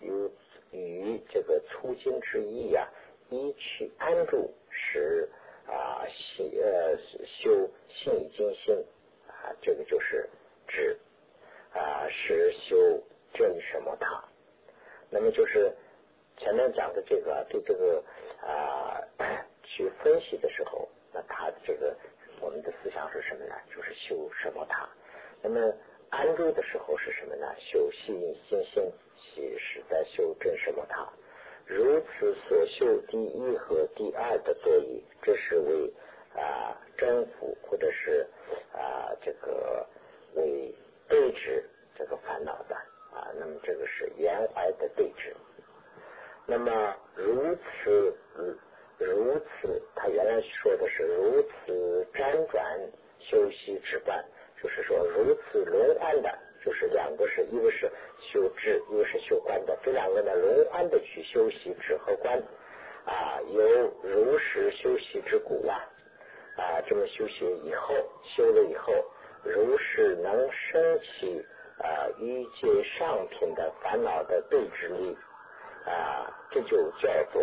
[0.00, 0.30] 有
[0.70, 2.88] 与这个粗心之意啊，
[3.28, 5.28] 一去安住，使
[5.66, 8.74] 啊心呃修心已经心
[9.28, 10.26] 啊，这个就是
[10.68, 10.96] 知
[11.74, 12.76] 啊是修
[13.34, 14.22] 正什么他。
[15.10, 15.72] 那么就是
[16.36, 18.04] 前面讲的这个对这个
[18.40, 19.02] 啊
[19.64, 21.96] 去分析的时候，那他这个
[22.40, 23.54] 我们的思想是什么呢？
[23.74, 24.88] 就是修什么他。
[25.42, 25.72] 那么
[26.10, 27.46] 安住的时候是什么呢？
[27.58, 28.16] 修信
[28.48, 31.08] 心心，其是在修正什么他。
[31.66, 35.92] 如此所修第一和第二的作业，这是为
[36.34, 38.26] 啊征服或者是
[38.72, 39.86] 啊这个
[40.38, 40.74] 为
[41.08, 41.64] 对治
[41.96, 42.76] 这个烦恼的。
[43.10, 45.32] 啊，那么这个是圆怀的对峙。
[46.46, 48.14] 那么如此，
[48.98, 52.78] 如此，他原来说的是如此辗转
[53.18, 54.22] 修习止观，
[54.62, 62.38] 就是说如此轮换的，就是两个是一个是修止，一个是修观的，这两个呢轮换的去修习止和观
[63.06, 65.80] 啊，有如实修习之故啊
[66.56, 67.94] 啊，这么修行以后，
[68.36, 68.92] 修了以后，
[69.44, 71.46] 如是能升起
[71.78, 75.16] 啊一切上品的烦恼的对治力
[75.86, 77.40] 啊，这就叫做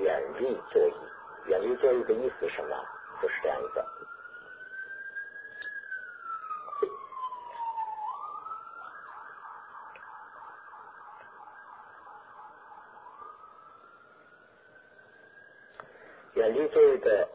[0.00, 0.94] 远离作意。
[1.46, 2.76] 远离作意的意思是什么？
[3.20, 3.86] 就是这样一个。
[16.34, 17.28] 远离作为的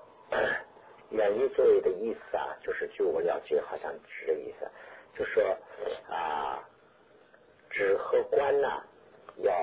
[1.10, 4.68] 远离作为的意思啊，就是据我了解，好像是这意思，
[5.18, 5.42] 就说
[6.10, 6.62] 啊，
[7.70, 8.68] 止和观呢，
[9.38, 9.54] 要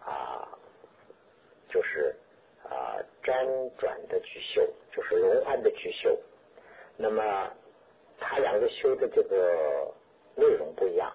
[0.00, 0.48] 啊，
[1.68, 2.16] 就是
[2.64, 3.44] 啊辗
[3.76, 6.18] 转的去修，就是轮换的去修。
[6.96, 7.52] 那么，
[8.18, 9.92] 他两个修的这个
[10.34, 11.14] 内容不一样。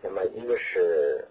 [0.00, 1.24] 那么，一个是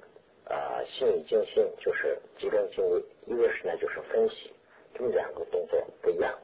[0.45, 4.53] 啊心理静心，就是集中精力；一个是呢，就是分析。
[4.93, 6.39] 这么两个动作不一样，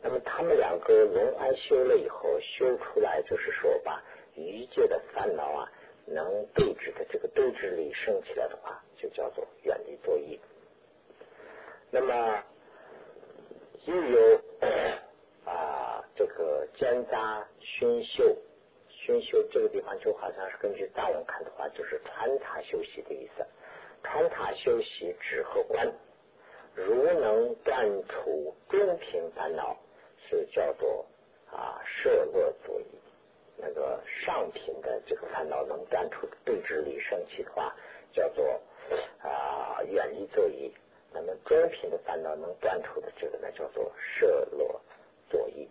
[0.00, 4.02] 那么他们两个轮番修了以后，修出来就是说把
[4.34, 5.72] 一界的烦恼啊，
[6.06, 10.38] 能对治的这个对治力升起来的话，就叫做远离作意。
[11.90, 12.44] 那么
[13.86, 14.40] 又有
[15.44, 18.36] 啊这个兼杂熏修，
[18.88, 23.44] 熏修这个地方就好像是根据大文看的话，就是穿插修习的意思，
[24.04, 25.92] 穿插修习止和观。
[26.74, 29.76] 如能断除中平烦恼，
[30.28, 31.06] 是叫做
[31.50, 32.84] 啊摄乐作意。
[33.56, 37.74] 那个上品的这个烦恼能断除对治力升起的话，
[38.12, 38.60] 叫做
[39.20, 40.72] 啊远离作意。
[41.12, 44.80] 那么中品的烦恼能断除的这个呢，叫做摄乐
[45.30, 45.68] 作意。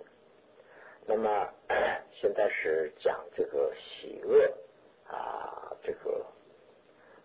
[1.05, 1.49] 那么
[2.11, 4.51] 现在是讲这个喜恶
[5.07, 6.25] 啊这个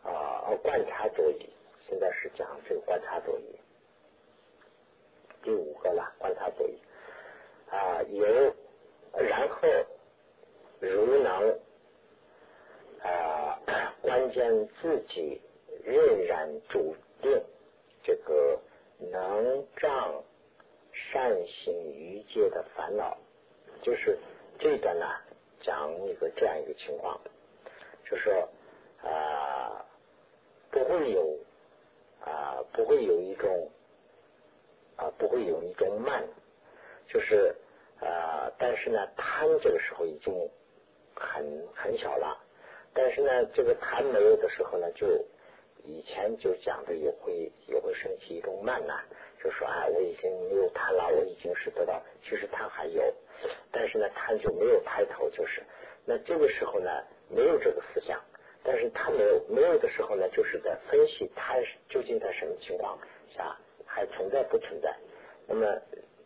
[0.05, 1.49] 啊观察作意。
[1.89, 3.59] 现在是讲这个观察作意。
[5.43, 6.75] 第五个了，观察作业
[7.73, 8.55] 啊，有
[9.15, 9.67] 然后
[10.79, 11.59] 如能
[13.01, 13.59] 啊，
[14.03, 15.41] 关键自己
[15.83, 17.43] 仍然笃定
[18.05, 18.61] 这个
[18.99, 20.23] 能障
[20.93, 23.17] 善行于界的烦恼，
[23.81, 24.19] 就是
[24.59, 25.07] 这个呢，
[25.63, 27.19] 讲一个这样一个情况，
[28.05, 28.49] 就说
[29.03, 29.85] 啊，
[30.71, 31.39] 不会有
[32.21, 33.71] 啊，不会有一种。
[34.95, 36.23] 啊，不会有一种慢，
[37.13, 37.55] 就是
[38.01, 40.33] 呃，但是呢，贪这个时候已经
[41.15, 41.45] 很
[41.75, 42.39] 很小了，
[42.95, 45.07] 但是呢，这个贪没有的时候呢，就
[45.85, 49.03] 以前就讲的也会也会升起一种慢呐，
[49.45, 53.15] 就说啊，我已经没有贪了，我已经是得到，其实贪还有，
[53.71, 55.63] 但是呢，贪就没有抬头，就是
[56.07, 56.91] 那这个时候呢，
[57.29, 58.19] 没有这个思想，
[58.63, 62.99] 但是他没有没有的时候呢，就是在分析贪究竟在什么情况
[63.37, 63.55] 下。
[63.95, 64.91] 还存在不存在？
[65.47, 65.67] 那么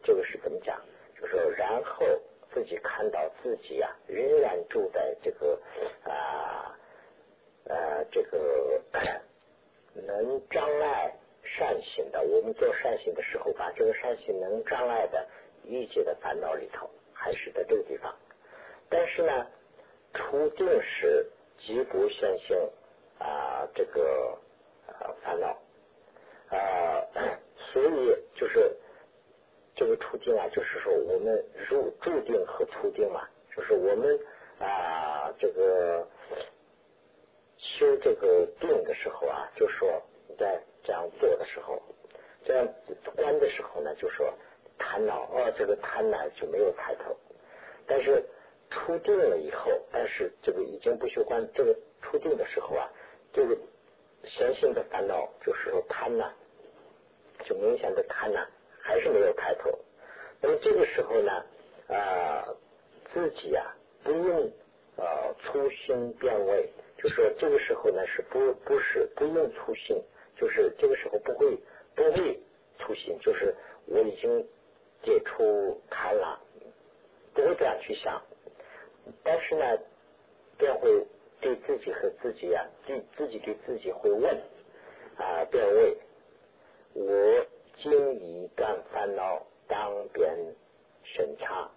[0.06, 0.80] 这个是怎么讲？
[1.20, 2.06] 就说然后
[2.54, 5.60] 自己看到自己啊，仍然住在这个
[6.04, 6.78] 啊
[7.64, 8.80] 呃这个
[9.94, 12.22] 能障碍善行的。
[12.22, 15.26] 我们做善行的时候，把这个善行能障碍的
[15.64, 18.14] 一切的烦恼里头，还是在这个地方。
[18.88, 19.46] 但是呢，
[20.14, 21.26] 初定时
[21.58, 22.56] 即不现性
[23.18, 24.38] 啊这个
[24.86, 25.48] 啊烦恼
[26.50, 27.02] 啊。
[27.72, 28.74] 所以就是
[29.76, 34.18] 这个初定啊，就是说我们入注定和初定嘛，就是我们
[34.58, 36.08] 啊这个
[37.58, 40.02] 修这个定的时候啊，就说
[40.38, 41.80] 在这样做的时候，
[42.44, 42.66] 这样
[43.14, 44.32] 观的时候呢，就说
[44.78, 47.14] 贪恼啊，这个贪呢就没有抬头。
[47.86, 48.24] 但是
[48.70, 52.90] 初定了以后，但是这个已经不修观，这个初定的时候啊，
[53.32, 53.56] 这个
[54.24, 56.32] 先行的烦恼就是说贪呢。
[57.44, 58.40] 就明显的贪呢，
[58.86, 59.76] 还是没有开头。
[60.40, 61.32] 那么这个时候呢，
[61.88, 62.46] 啊，
[63.12, 64.52] 自己啊不用
[64.96, 70.00] 呃粗心变位，就说这个时候呢是不不是不用粗心，
[70.36, 71.58] 就是这个时候不会
[71.96, 72.38] 不会
[72.78, 73.52] 粗心，就是
[73.86, 74.46] 我已经
[75.02, 76.40] 解除贪了，
[77.34, 78.22] 不会这样去想。
[79.24, 79.64] 但是呢，
[80.56, 81.04] 便会
[81.40, 84.40] 对自己和自己啊，对自己对自己会问
[85.16, 85.96] 啊变位。
[86.94, 87.46] 我
[87.78, 90.34] 今已断烦恼，当边
[91.04, 91.70] 审查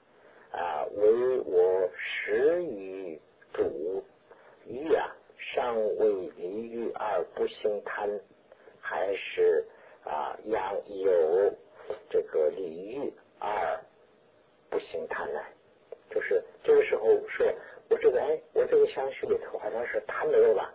[0.52, 3.20] 啊，为我始于
[3.54, 4.04] 主
[4.66, 8.10] 欲啊，尚未离欲而不兴贪，
[8.80, 9.66] 还是
[10.06, 11.54] 啊，养有
[12.10, 13.80] 这个离欲而
[14.70, 15.40] 不兴贪呢？
[16.10, 17.46] 就是这个时候说，
[17.90, 20.74] 我这个哎，我这个相续里头好像是贪没有了，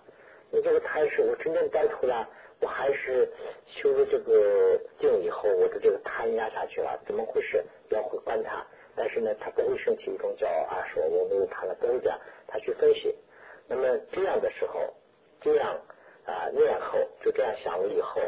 [0.51, 2.29] 你这个贪是我真正断除了。
[2.65, 3.31] 我还是
[3.67, 7.63] 修了这个定以后，我的这个贪压下去了，怎么回事？
[7.91, 13.15] 要会观察，但是呢，他不会升起一种叫啊，说我没有他了，不会这样，他去分析。
[13.69, 14.81] 那么这样的时候，
[15.43, 15.79] 这样
[16.25, 18.23] 啊念后，就这样想了以后，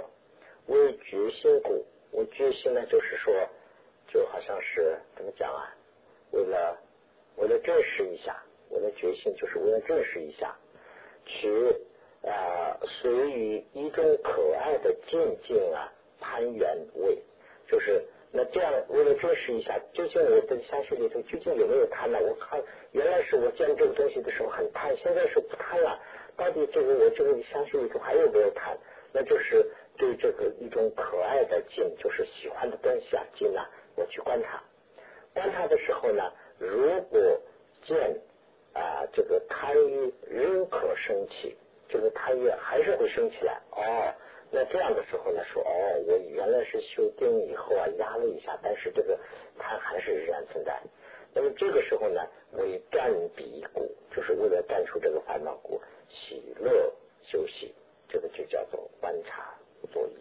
[0.66, 1.82] 为决心故，
[2.12, 3.32] 为决心呢，就是说，
[4.06, 5.74] 就好像是怎么讲啊？
[6.32, 6.76] 为了
[7.36, 8.36] 为了证实一下，
[8.68, 10.54] 为了决心，就是为了证实一下，
[11.24, 11.74] 去
[12.26, 17.18] 啊随于一种可爱的境境啊攀缘位，
[17.68, 22.18] 就是那这样为了证实一下，究竟我的相续里头究竟有没有贪呢？
[22.20, 22.60] 我看
[22.92, 25.98] 原来是我见这个东西的时候很贪，现在是不贪了。
[26.36, 28.76] 到底这个我这个相续里头还有没有贪？
[29.12, 29.64] 那就是
[29.96, 33.64] 对这个一种可爱的境，就是喜欢的东西啊境啊，
[33.94, 34.62] 我去观察。
[35.32, 37.40] 观察的时候呢，如果
[37.86, 38.20] 见
[38.74, 41.56] 啊这个贪欲仍可升起，
[41.88, 44.14] 这个贪欲还是会升起来哦。
[44.50, 49.18] 那这样的时候呢，说哦，我原来是修定以后啊压了一下，但是这个
[49.58, 50.80] 贪还是仍然存在。
[51.34, 52.20] 那么这个时候呢，
[52.52, 53.84] 为断彼故，
[54.14, 57.74] 就是为了断除这个烦恼故，喜乐休息，
[58.08, 59.52] 这个就叫做观察
[59.92, 60.16] 作意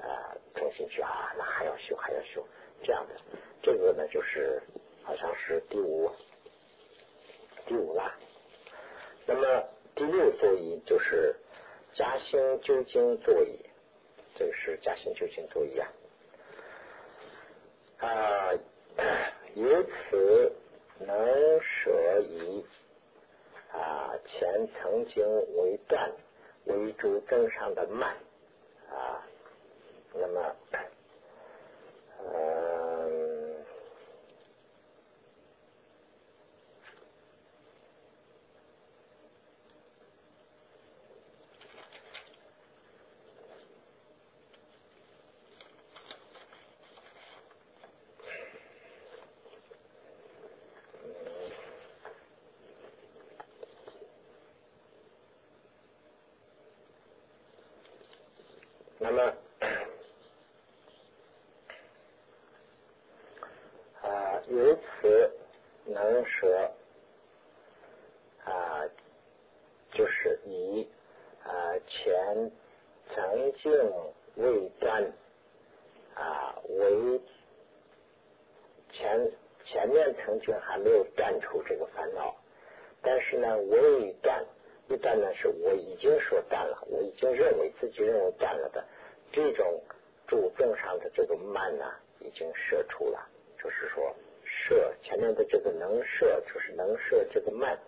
[0.00, 2.44] 啊，重新去啊，那还要修还要修
[2.82, 3.14] 这样的。
[3.62, 4.60] 这个呢，就是
[5.02, 6.10] 好像是第五
[7.66, 8.16] 第五啦。
[9.26, 9.64] 那么
[9.96, 11.36] 第六作意就是
[11.94, 13.58] 加心究竟作意，
[14.36, 15.88] 这个是加心究竟作意啊。
[18.00, 18.50] 啊，
[19.54, 20.52] 由此
[20.98, 21.16] 能
[21.62, 22.66] 舍以
[23.70, 25.24] 啊前曾经
[25.56, 26.12] 为断
[26.64, 28.16] 为主正上的慢
[28.90, 29.24] 啊，
[30.12, 30.56] 那么
[32.18, 33.24] 呃。
[58.96, 59.22] 那么，
[64.00, 65.30] 啊，由此
[65.84, 66.72] 能舍
[68.44, 68.88] 啊，
[69.92, 70.88] 就是以
[71.42, 71.52] 啊
[71.86, 72.50] 前
[73.14, 73.70] 曾经
[74.36, 75.12] 未断
[76.14, 77.20] 啊为
[78.90, 79.30] 前
[79.66, 79.86] 前
[80.46, 82.34] 面曾经还没有断除这个烦恼，
[83.02, 84.44] 但是呢未断，
[84.88, 88.84] 一断呢是我已经说断了，我已经认为自己认为断了的。
[89.32, 89.82] 这种
[90.26, 91.84] 主动上的这个慢呢，
[92.20, 93.26] 已经射出了，
[93.62, 94.14] 就是说
[94.44, 97.78] 射前面的这个能射，就是能射这个慢。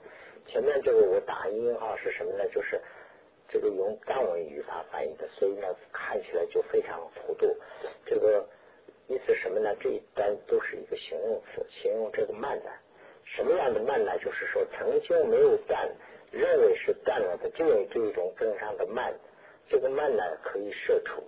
[0.47, 2.47] 前面这个我打引号是什么呢？
[2.49, 2.81] 就是
[3.49, 7.47] 这个用藏文语法翻译的，所以呢看起来就非常糊涂。
[8.05, 8.45] 这个
[9.09, 9.75] 意思什么呢？
[9.81, 12.71] 这一单都是一个形容词，形容这个慢的。
[13.25, 14.19] 什么样的慢呢？
[14.19, 15.89] 就是说曾经没有断，
[16.33, 19.15] 认为是断了的，这种这种正上的慢，
[19.69, 21.23] 这个慢呢可以摄出。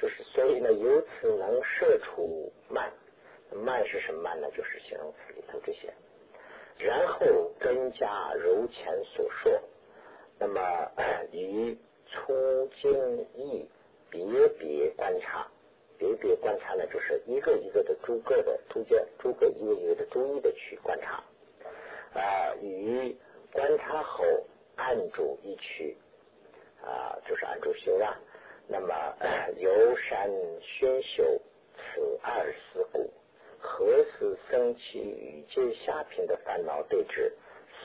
[0.00, 2.92] 就是所以呢，由此能摄出慢，
[3.52, 4.50] 慢是什么慢呢？
[4.50, 5.92] 就是形容词里头这些。
[6.78, 9.60] 然后更加柔前所说，
[10.38, 10.90] 那么
[11.30, 13.68] 与粗精意
[14.10, 14.24] 别
[14.58, 15.46] 别观察，
[16.02, 21.22] 别别观察呢，就是一个一个的逐个的逐渐逐个一个一个的逐一的去观察
[22.12, 23.16] 啊，与
[23.52, 24.24] 观察后
[24.74, 25.96] 按住一区
[26.82, 28.18] 啊，就是按住修啊。
[28.66, 28.92] 那么
[29.58, 30.28] 游山
[30.60, 31.40] 宣修
[31.76, 33.08] 此二思故，
[33.60, 33.86] 何
[34.18, 37.32] 时生起与界下品的烦恼对峙，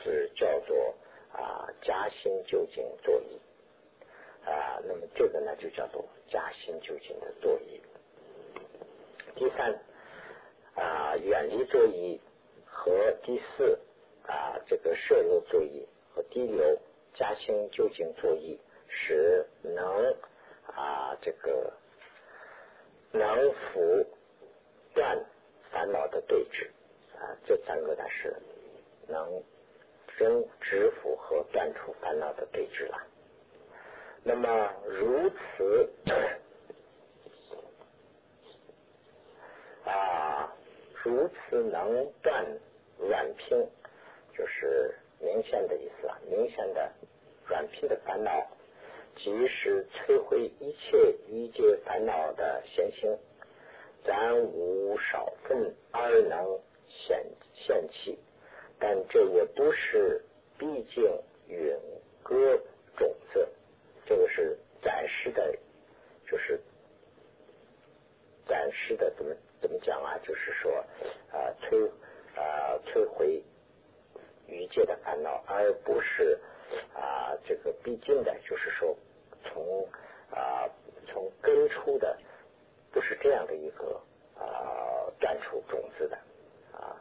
[0.01, 0.95] 是叫做
[1.31, 3.39] 啊加心究竟作意
[4.43, 4.81] 啊。
[4.87, 7.79] 那么这个呢就叫做加心究竟的作意。
[9.37, 9.79] 第三
[10.75, 12.19] 啊远离作意
[12.65, 13.79] 和第四
[14.25, 16.77] 啊这个摄入作意和第六
[17.13, 18.59] 加心究竟作意
[18.89, 20.15] 使能。
[20.75, 21.73] 啊，这个
[23.11, 24.05] 能伏
[24.93, 25.25] 断
[25.71, 26.67] 烦恼的对峙
[27.17, 28.35] 啊，这三个呢是
[29.07, 29.41] 能
[30.19, 33.01] 真直符合断除烦恼的对峙了。
[34.23, 35.89] 那么如此
[39.85, 40.53] 啊，
[41.07, 42.45] 如此能断
[42.99, 43.65] 软拼，
[44.37, 46.91] 就是明显的意思啊，明显的
[47.47, 48.45] 软拼的烦恼。
[49.15, 53.17] 即使摧毁一切一切烦恼的现行，
[54.05, 58.19] 咱无少分而能显现起，
[58.77, 60.21] 但这也不是
[60.57, 61.03] 毕竟
[61.47, 61.73] 允
[62.21, 62.61] 歌
[62.97, 63.47] 种子，
[64.05, 65.57] 这个是暂时的，
[66.29, 66.59] 就是
[68.45, 70.17] 暂时的怎么怎么讲啊？
[70.23, 70.71] 就是说
[71.31, 71.89] 啊，摧
[72.35, 73.41] 啊摧毁
[74.47, 76.39] 欲界的烦恼，而不是
[76.93, 78.95] 啊这个必经的，就是说
[79.43, 79.87] 从
[80.29, 80.69] 啊
[81.07, 82.17] 从根出的，
[82.91, 83.99] 不是这样的一个
[84.37, 86.17] 啊断出种子的
[86.71, 86.95] 啊。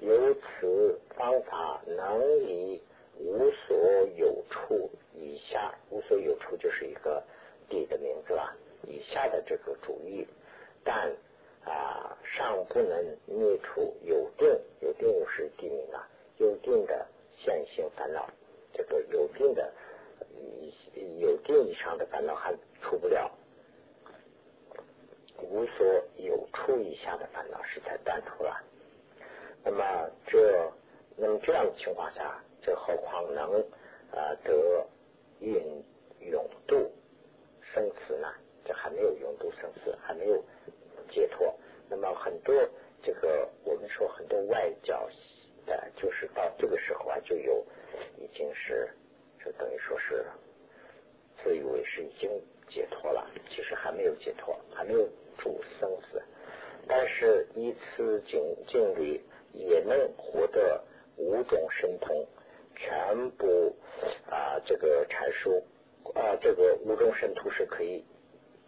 [0.00, 2.82] 由此方法能以
[3.18, 3.76] 无所
[4.16, 7.22] 有处以下，无所有处就是一个
[7.68, 8.56] 地的名字啊，
[8.86, 10.26] 以下的这个主义，
[10.82, 11.12] 但。
[11.64, 14.48] 啊，尚不能灭除有定，
[14.80, 17.06] 有定是地名啊，有定的
[17.36, 18.28] 现行烦恼，
[18.72, 19.72] 这个有定的
[21.18, 23.30] 有定以上的烦恼还除不了，
[25.42, 25.86] 无所
[26.16, 28.56] 有处以下的烦恼是才断除了。
[29.64, 30.72] 那么这
[31.16, 33.60] 那么这样的情况下，这何况能
[34.12, 34.86] 啊得
[35.40, 35.54] 运
[36.20, 36.90] 永度
[37.60, 38.28] 生死呢？
[38.64, 40.42] 这还没有永度生死，还没有。
[41.08, 41.54] 解脱，
[41.88, 42.54] 那么很多
[43.02, 45.08] 这个我们说很多外教
[45.66, 47.64] 的，就是到这个时候啊，就有
[48.18, 48.88] 已经是
[49.44, 50.24] 就等于说是
[51.42, 52.30] 自以为是已经
[52.68, 56.20] 解脱了，其实还没有解脱，还没有住生死，
[56.86, 59.20] 但是一次经经历
[59.52, 60.82] 也能获得
[61.16, 62.26] 五种神通，
[62.74, 63.74] 全部
[64.30, 65.62] 啊这个阐述
[66.14, 68.04] 啊这个五种神通是可以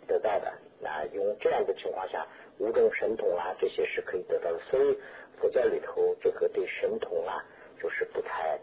[0.07, 0.53] 得到的。
[0.80, 2.26] 那用这样的情况下，
[2.58, 4.58] 五种神通啊，这些是可以得到的。
[4.70, 4.98] 所以
[5.38, 7.44] 佛教里头这个对神通啊，
[7.80, 8.58] 就是不太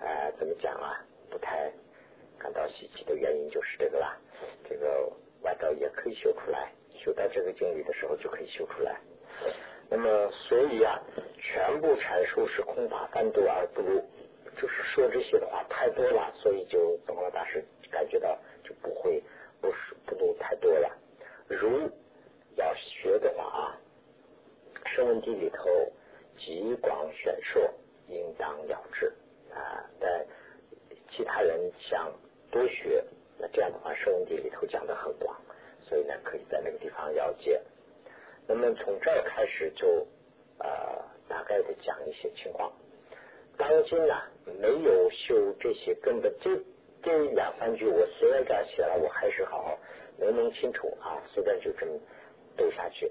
[0.00, 1.72] 呃怎么讲啊，不太
[2.38, 4.16] 感到稀奇的原因就是这个啦。
[4.68, 5.10] 这个
[5.42, 6.70] 外道也可以修出来，
[7.04, 8.96] 修到这个境里的时候就可以修出来。
[9.88, 11.00] 那么所以啊，
[11.38, 14.02] 全部阐述是空法翻多而不入，
[14.60, 19.22] 就是说这些的话太多了，所以就东方大师感觉到就不会
[19.60, 20.90] 不是不读太多了。
[21.48, 21.90] 如
[22.56, 23.78] 要学的话啊，
[24.86, 25.68] 声闻地里头
[26.38, 27.72] 极广选说，
[28.08, 29.06] 应当了之
[29.52, 29.84] 啊。
[30.00, 30.26] 但
[31.10, 32.12] 其他人想
[32.50, 33.04] 多学，
[33.38, 35.36] 那这样的话，声闻地里头讲的很广，
[35.80, 37.60] 所以呢，可以在那个地方了解。
[38.48, 40.06] 那么从这儿开始就
[40.58, 40.66] 呃
[41.28, 42.72] 大概的讲一些情况。
[43.56, 44.14] 当今呢，
[44.60, 46.50] 没有修这些根本，这
[47.02, 49.78] 这两三句我虽然这样写了，我还是好好。
[50.18, 51.92] 没弄清楚啊，随便就这么
[52.56, 53.10] 读下去。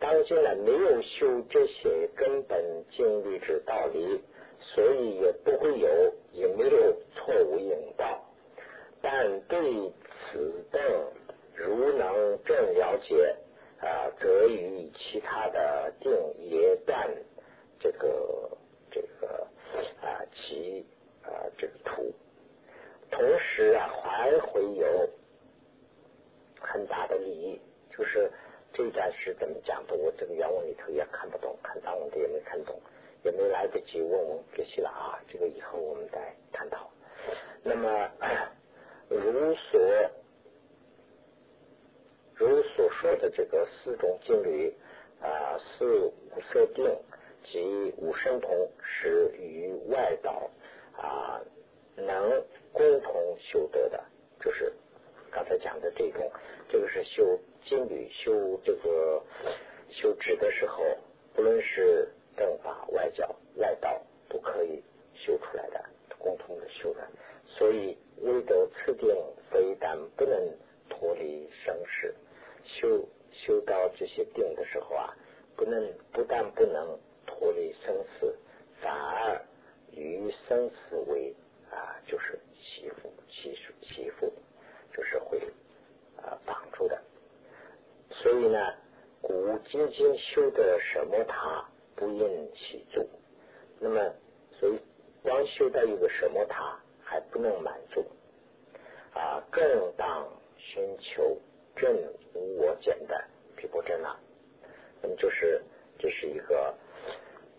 [0.00, 4.20] 当今呢，没有修这些根本经历之道理，
[4.58, 5.88] 所以也不会有，
[6.32, 8.20] 也没有错误引导。
[9.00, 9.92] 但对
[10.32, 10.82] 此等，
[11.54, 13.36] 如能正了解
[13.80, 17.08] 啊，则与其他的定也断
[17.78, 18.50] 这个
[18.90, 19.46] 这个
[20.00, 20.84] 啊其
[21.22, 22.12] 啊这个图，
[23.10, 25.08] 同时啊还会有。
[26.62, 27.60] 很大的利益，
[27.90, 28.30] 就是
[28.72, 29.94] 这一段是怎么讲的？
[29.94, 32.80] 我这个原文里头也看不懂，看藏文的也没看懂，
[33.24, 35.20] 也没来得及问问这些了啊。
[35.28, 36.90] 这个以后我们再探讨。
[37.62, 38.10] 那么，
[39.08, 39.80] 如所
[42.34, 44.74] 如所说的这个四种境律
[45.20, 46.84] 啊，四五色定
[47.44, 48.50] 及五声同，
[48.82, 50.50] 是与外道
[50.96, 51.40] 啊
[51.94, 54.02] 能共同修得的，
[54.40, 54.72] 就是
[55.32, 56.30] 刚才讲的这种。
[56.68, 59.22] 这个是修金律、修这个
[59.90, 60.84] 修止的时候，
[61.34, 64.82] 不论是正法、外教、外道，都可以
[65.14, 65.84] 修出来的，
[66.18, 67.08] 共同的修的。
[67.46, 69.08] 所以，唯得此定，
[69.50, 70.38] 非但不能
[70.88, 72.14] 脱离生死，
[72.64, 75.14] 修修到这些定的时候啊，
[75.56, 78.34] 不能不但不能脱离生死，
[78.80, 79.44] 反而
[79.90, 81.34] 与生死为
[81.70, 84.32] 啊，就是欺负、欺欺负，
[84.96, 85.40] 就是会。
[86.24, 87.02] 啊，绑住的，
[88.10, 88.74] 所以呢，
[89.20, 93.08] 古今今修的什么塔不应起住，
[93.80, 94.00] 那么
[94.52, 94.78] 所以
[95.20, 98.06] 光修到一个什么塔还不能满足
[99.12, 101.36] 啊，更当寻求
[101.74, 101.92] 正
[102.34, 103.24] 无我见的
[103.56, 104.16] 毗婆真啊，
[105.02, 105.60] 那么就是
[105.98, 106.72] 这是一个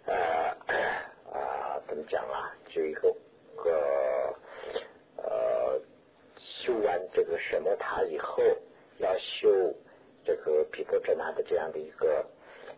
[0.05, 0.15] 呃
[1.37, 3.13] 啊怎么讲啊，就一个
[3.57, 4.33] 个。
[6.63, 8.41] 修完这个什么塔以后，
[8.97, 9.73] 要修
[10.23, 12.25] 这个毗婆遮那的这样的一个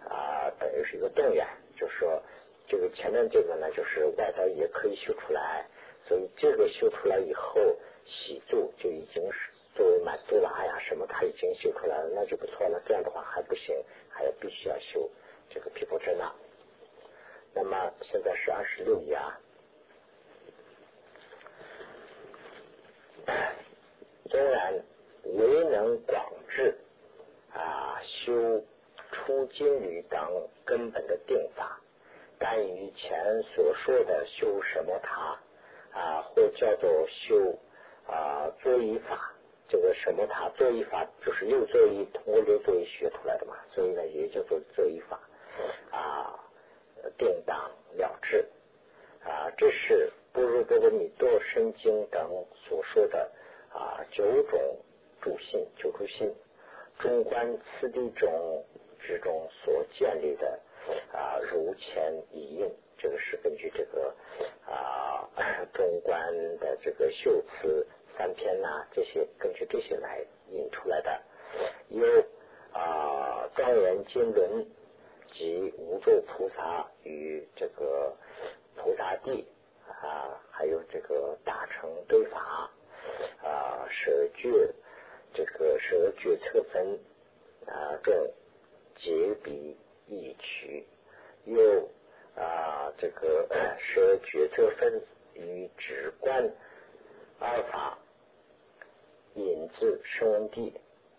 [0.10, 1.46] 啊，等于是一个动员，
[1.78, 2.20] 就是说
[2.68, 5.64] 这个前面这个呢，就是外道也可以修出来，
[6.08, 7.62] 所以这个修出来以后，
[8.08, 10.50] 喜住就已经是作为满足了。
[10.50, 12.82] 哎呀，什么他已经修出来了，那就不错了。
[12.88, 13.76] 这样的话还不行，
[14.10, 15.08] 还要必须要修
[15.48, 16.34] 这个毗婆遮那。
[17.54, 19.40] 那么现在是二十六页啊。
[24.28, 24.84] 虽然
[25.24, 26.78] 未能广智
[27.54, 28.62] 啊修
[29.12, 30.20] 出经律等
[30.66, 31.80] 根本的定法，
[32.38, 35.40] 干于前所说的修什么塔
[35.94, 37.58] 啊，或叫做修
[38.08, 39.32] 啊作意法。
[39.70, 45.20] 这个什么塔作意法就是六作意通过六作意学出来的嘛，所以呢也叫做作意法
[45.92, 46.38] 啊，
[47.18, 48.46] 定当了之
[49.24, 53.32] 啊，这是般若波罗蜜多神经等所说的
[53.70, 54.78] 啊九种
[55.20, 56.32] 主心九主心，
[57.00, 58.64] 中观次第中
[59.00, 60.60] 之中所建立的
[61.12, 64.16] 啊如前一应，这个是根据这个
[64.68, 65.28] 啊
[65.74, 67.88] 中观的这个修辞。
[68.18, 71.22] 三篇呐，这些根据这些来引出来的，
[71.90, 72.08] 有
[72.72, 74.66] 啊庄严经轮
[75.34, 78.16] 及无咒菩萨与这个
[78.78, 79.46] 菩萨地
[79.90, 82.72] 啊，还有这个大乘对法
[83.44, 84.74] 啊，舍决
[85.34, 86.98] 这个舍决策分
[87.66, 88.16] 啊中
[88.96, 89.78] 结比
[90.08, 90.88] 一曲，
[91.44, 91.90] 有
[92.34, 93.46] 啊这个
[93.78, 96.50] 舍决策分与直观
[97.42, 98.00] 二法。
[99.38, 99.70] 引
[100.50, 100.74] 自声闻地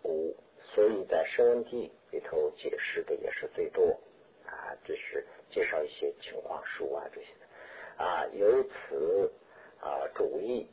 [0.04, 0.34] 五，
[0.74, 3.98] 所以在声闻地里头解释的也是最多
[4.44, 4.76] 啊。
[4.84, 8.26] 就是介绍一些情况书啊这些的啊。
[8.34, 9.32] 由此
[9.80, 10.68] 啊主义，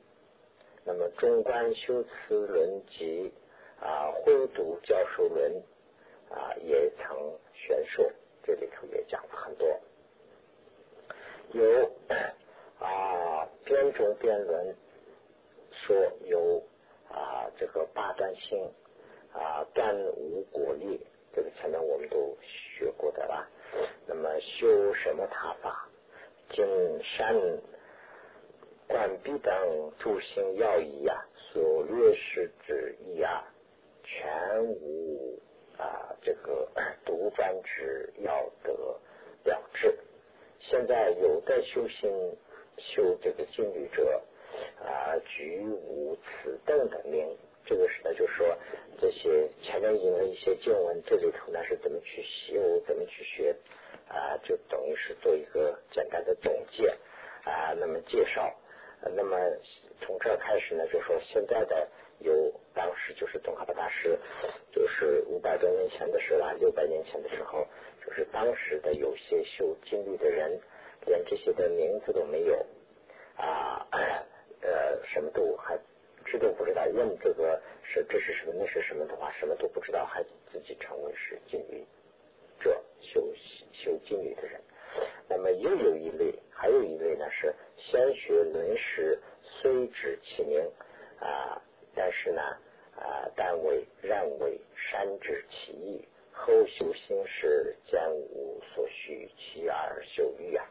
[0.84, 3.32] 那么中观修辞论及
[3.80, 5.52] 啊会读教授论
[6.30, 8.12] 啊也曾宣说，
[8.44, 9.68] 这里头也讲了很多。
[11.52, 11.92] 有
[12.80, 14.76] 啊编中辩论
[15.72, 15.96] 说
[16.26, 16.62] 有。
[17.14, 18.60] 啊，这个八段性
[19.32, 21.00] 啊，断无果力，
[21.32, 23.48] 这个前面我们都学过的啦。
[24.08, 25.88] 那么修什么塔法？
[26.50, 26.66] 金
[27.04, 27.36] 山
[28.88, 33.44] 关闭等诸行要义啊，所略示之意啊，
[34.04, 35.40] 全无
[35.78, 36.68] 啊这个
[37.06, 38.74] 独专之要得
[39.44, 39.96] 了之。
[40.60, 42.36] 现在有的修行
[42.78, 44.22] 修这个经律者。
[44.84, 48.58] 啊，举无此等的名，这个是呢，就是说
[49.00, 53.56] 这些前面引了一些经文，这里头呢是怎么去修，怎么去学
[54.08, 56.88] 啊，就等于是做一个简单的总结
[57.46, 57.74] 啊。
[57.80, 58.54] 那么介绍，
[59.16, 59.38] 那么
[60.02, 61.88] 从这开始呢，就说现在的
[62.20, 64.20] 有当时就是宗喀巴大师，
[64.72, 67.66] 就是五百多年前的时候，六百年前的时候，
[68.06, 70.60] 就是当时的有些修经律的人，
[71.06, 72.66] 连这些的名字都没有
[73.36, 73.88] 啊。
[74.64, 75.78] 呃，什么都还
[76.26, 81.86] 知都不知道，问这个是这是什么，那是什么的话，什么都不知道，还自己成为是禁律
[82.60, 83.22] 者，修
[83.74, 84.62] 修禁律的人。
[85.28, 90.62] 那么又有一类，还有一类呢，是先学论史，虽知其名
[91.20, 91.62] 啊，
[91.96, 92.42] 但是呢
[92.96, 100.66] 啊，但为然为善知其意，后修行时见无所需，其而修欲啊。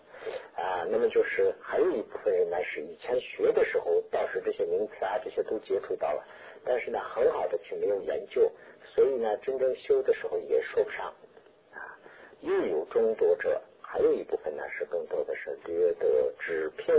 [0.54, 6.24] 啊，那么就是还有一部分人呢，是以前学的时候倒是这些名词啊，这些都接触到了，
[6.64, 8.50] 但是呢，很好的去没有研究，
[8.94, 11.12] 所以呢，真正修的时候也说不上
[11.72, 11.98] 啊。
[12.40, 16.94] 又有中多者，还有一部分呢，是更多的是略得只凭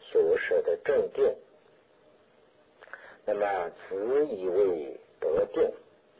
[0.00, 1.34] 所设的正定，
[3.24, 5.72] 那么自以为得定，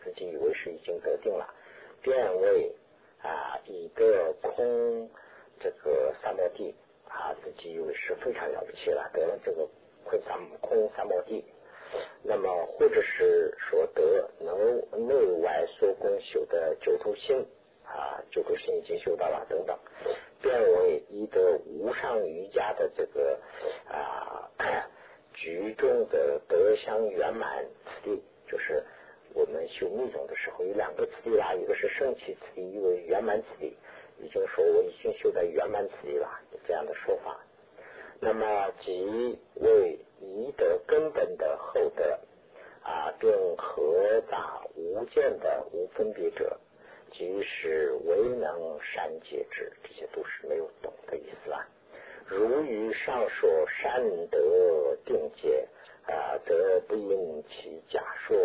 [0.02, 1.52] 自己以为是已经得定了，
[2.02, 2.74] 便为
[3.22, 5.10] 啊以得空。
[5.62, 6.74] 这个三摩地
[7.08, 9.68] 啊，自己以为是非常了不起了，得了这个
[10.04, 11.44] 空三空三摩地。
[12.22, 17.46] 那么，或者是说得能内外所共修的九头心
[17.84, 19.78] 啊，九头心已经修到了等等，
[20.40, 23.38] 变为一得无上瑜伽的这个
[23.86, 24.50] 啊
[25.34, 28.82] 局中的德相圆满此地，就是
[29.34, 33.76] 我们修密宗的时候有两个此地啦，一个是圣起此地，一个圆满此地。
[34.22, 36.28] 已经说我已经修得圆满此地了，
[36.66, 37.36] 这样的说法。
[38.20, 42.18] 那么即为一德根本的厚德
[42.82, 46.56] 啊，并合杂无间的无分别者，
[47.10, 51.66] 即是唯能善解之，这些都是没有懂的意思啊。
[52.24, 55.68] 如于上说善德定界
[56.06, 58.36] 啊，则不因其假说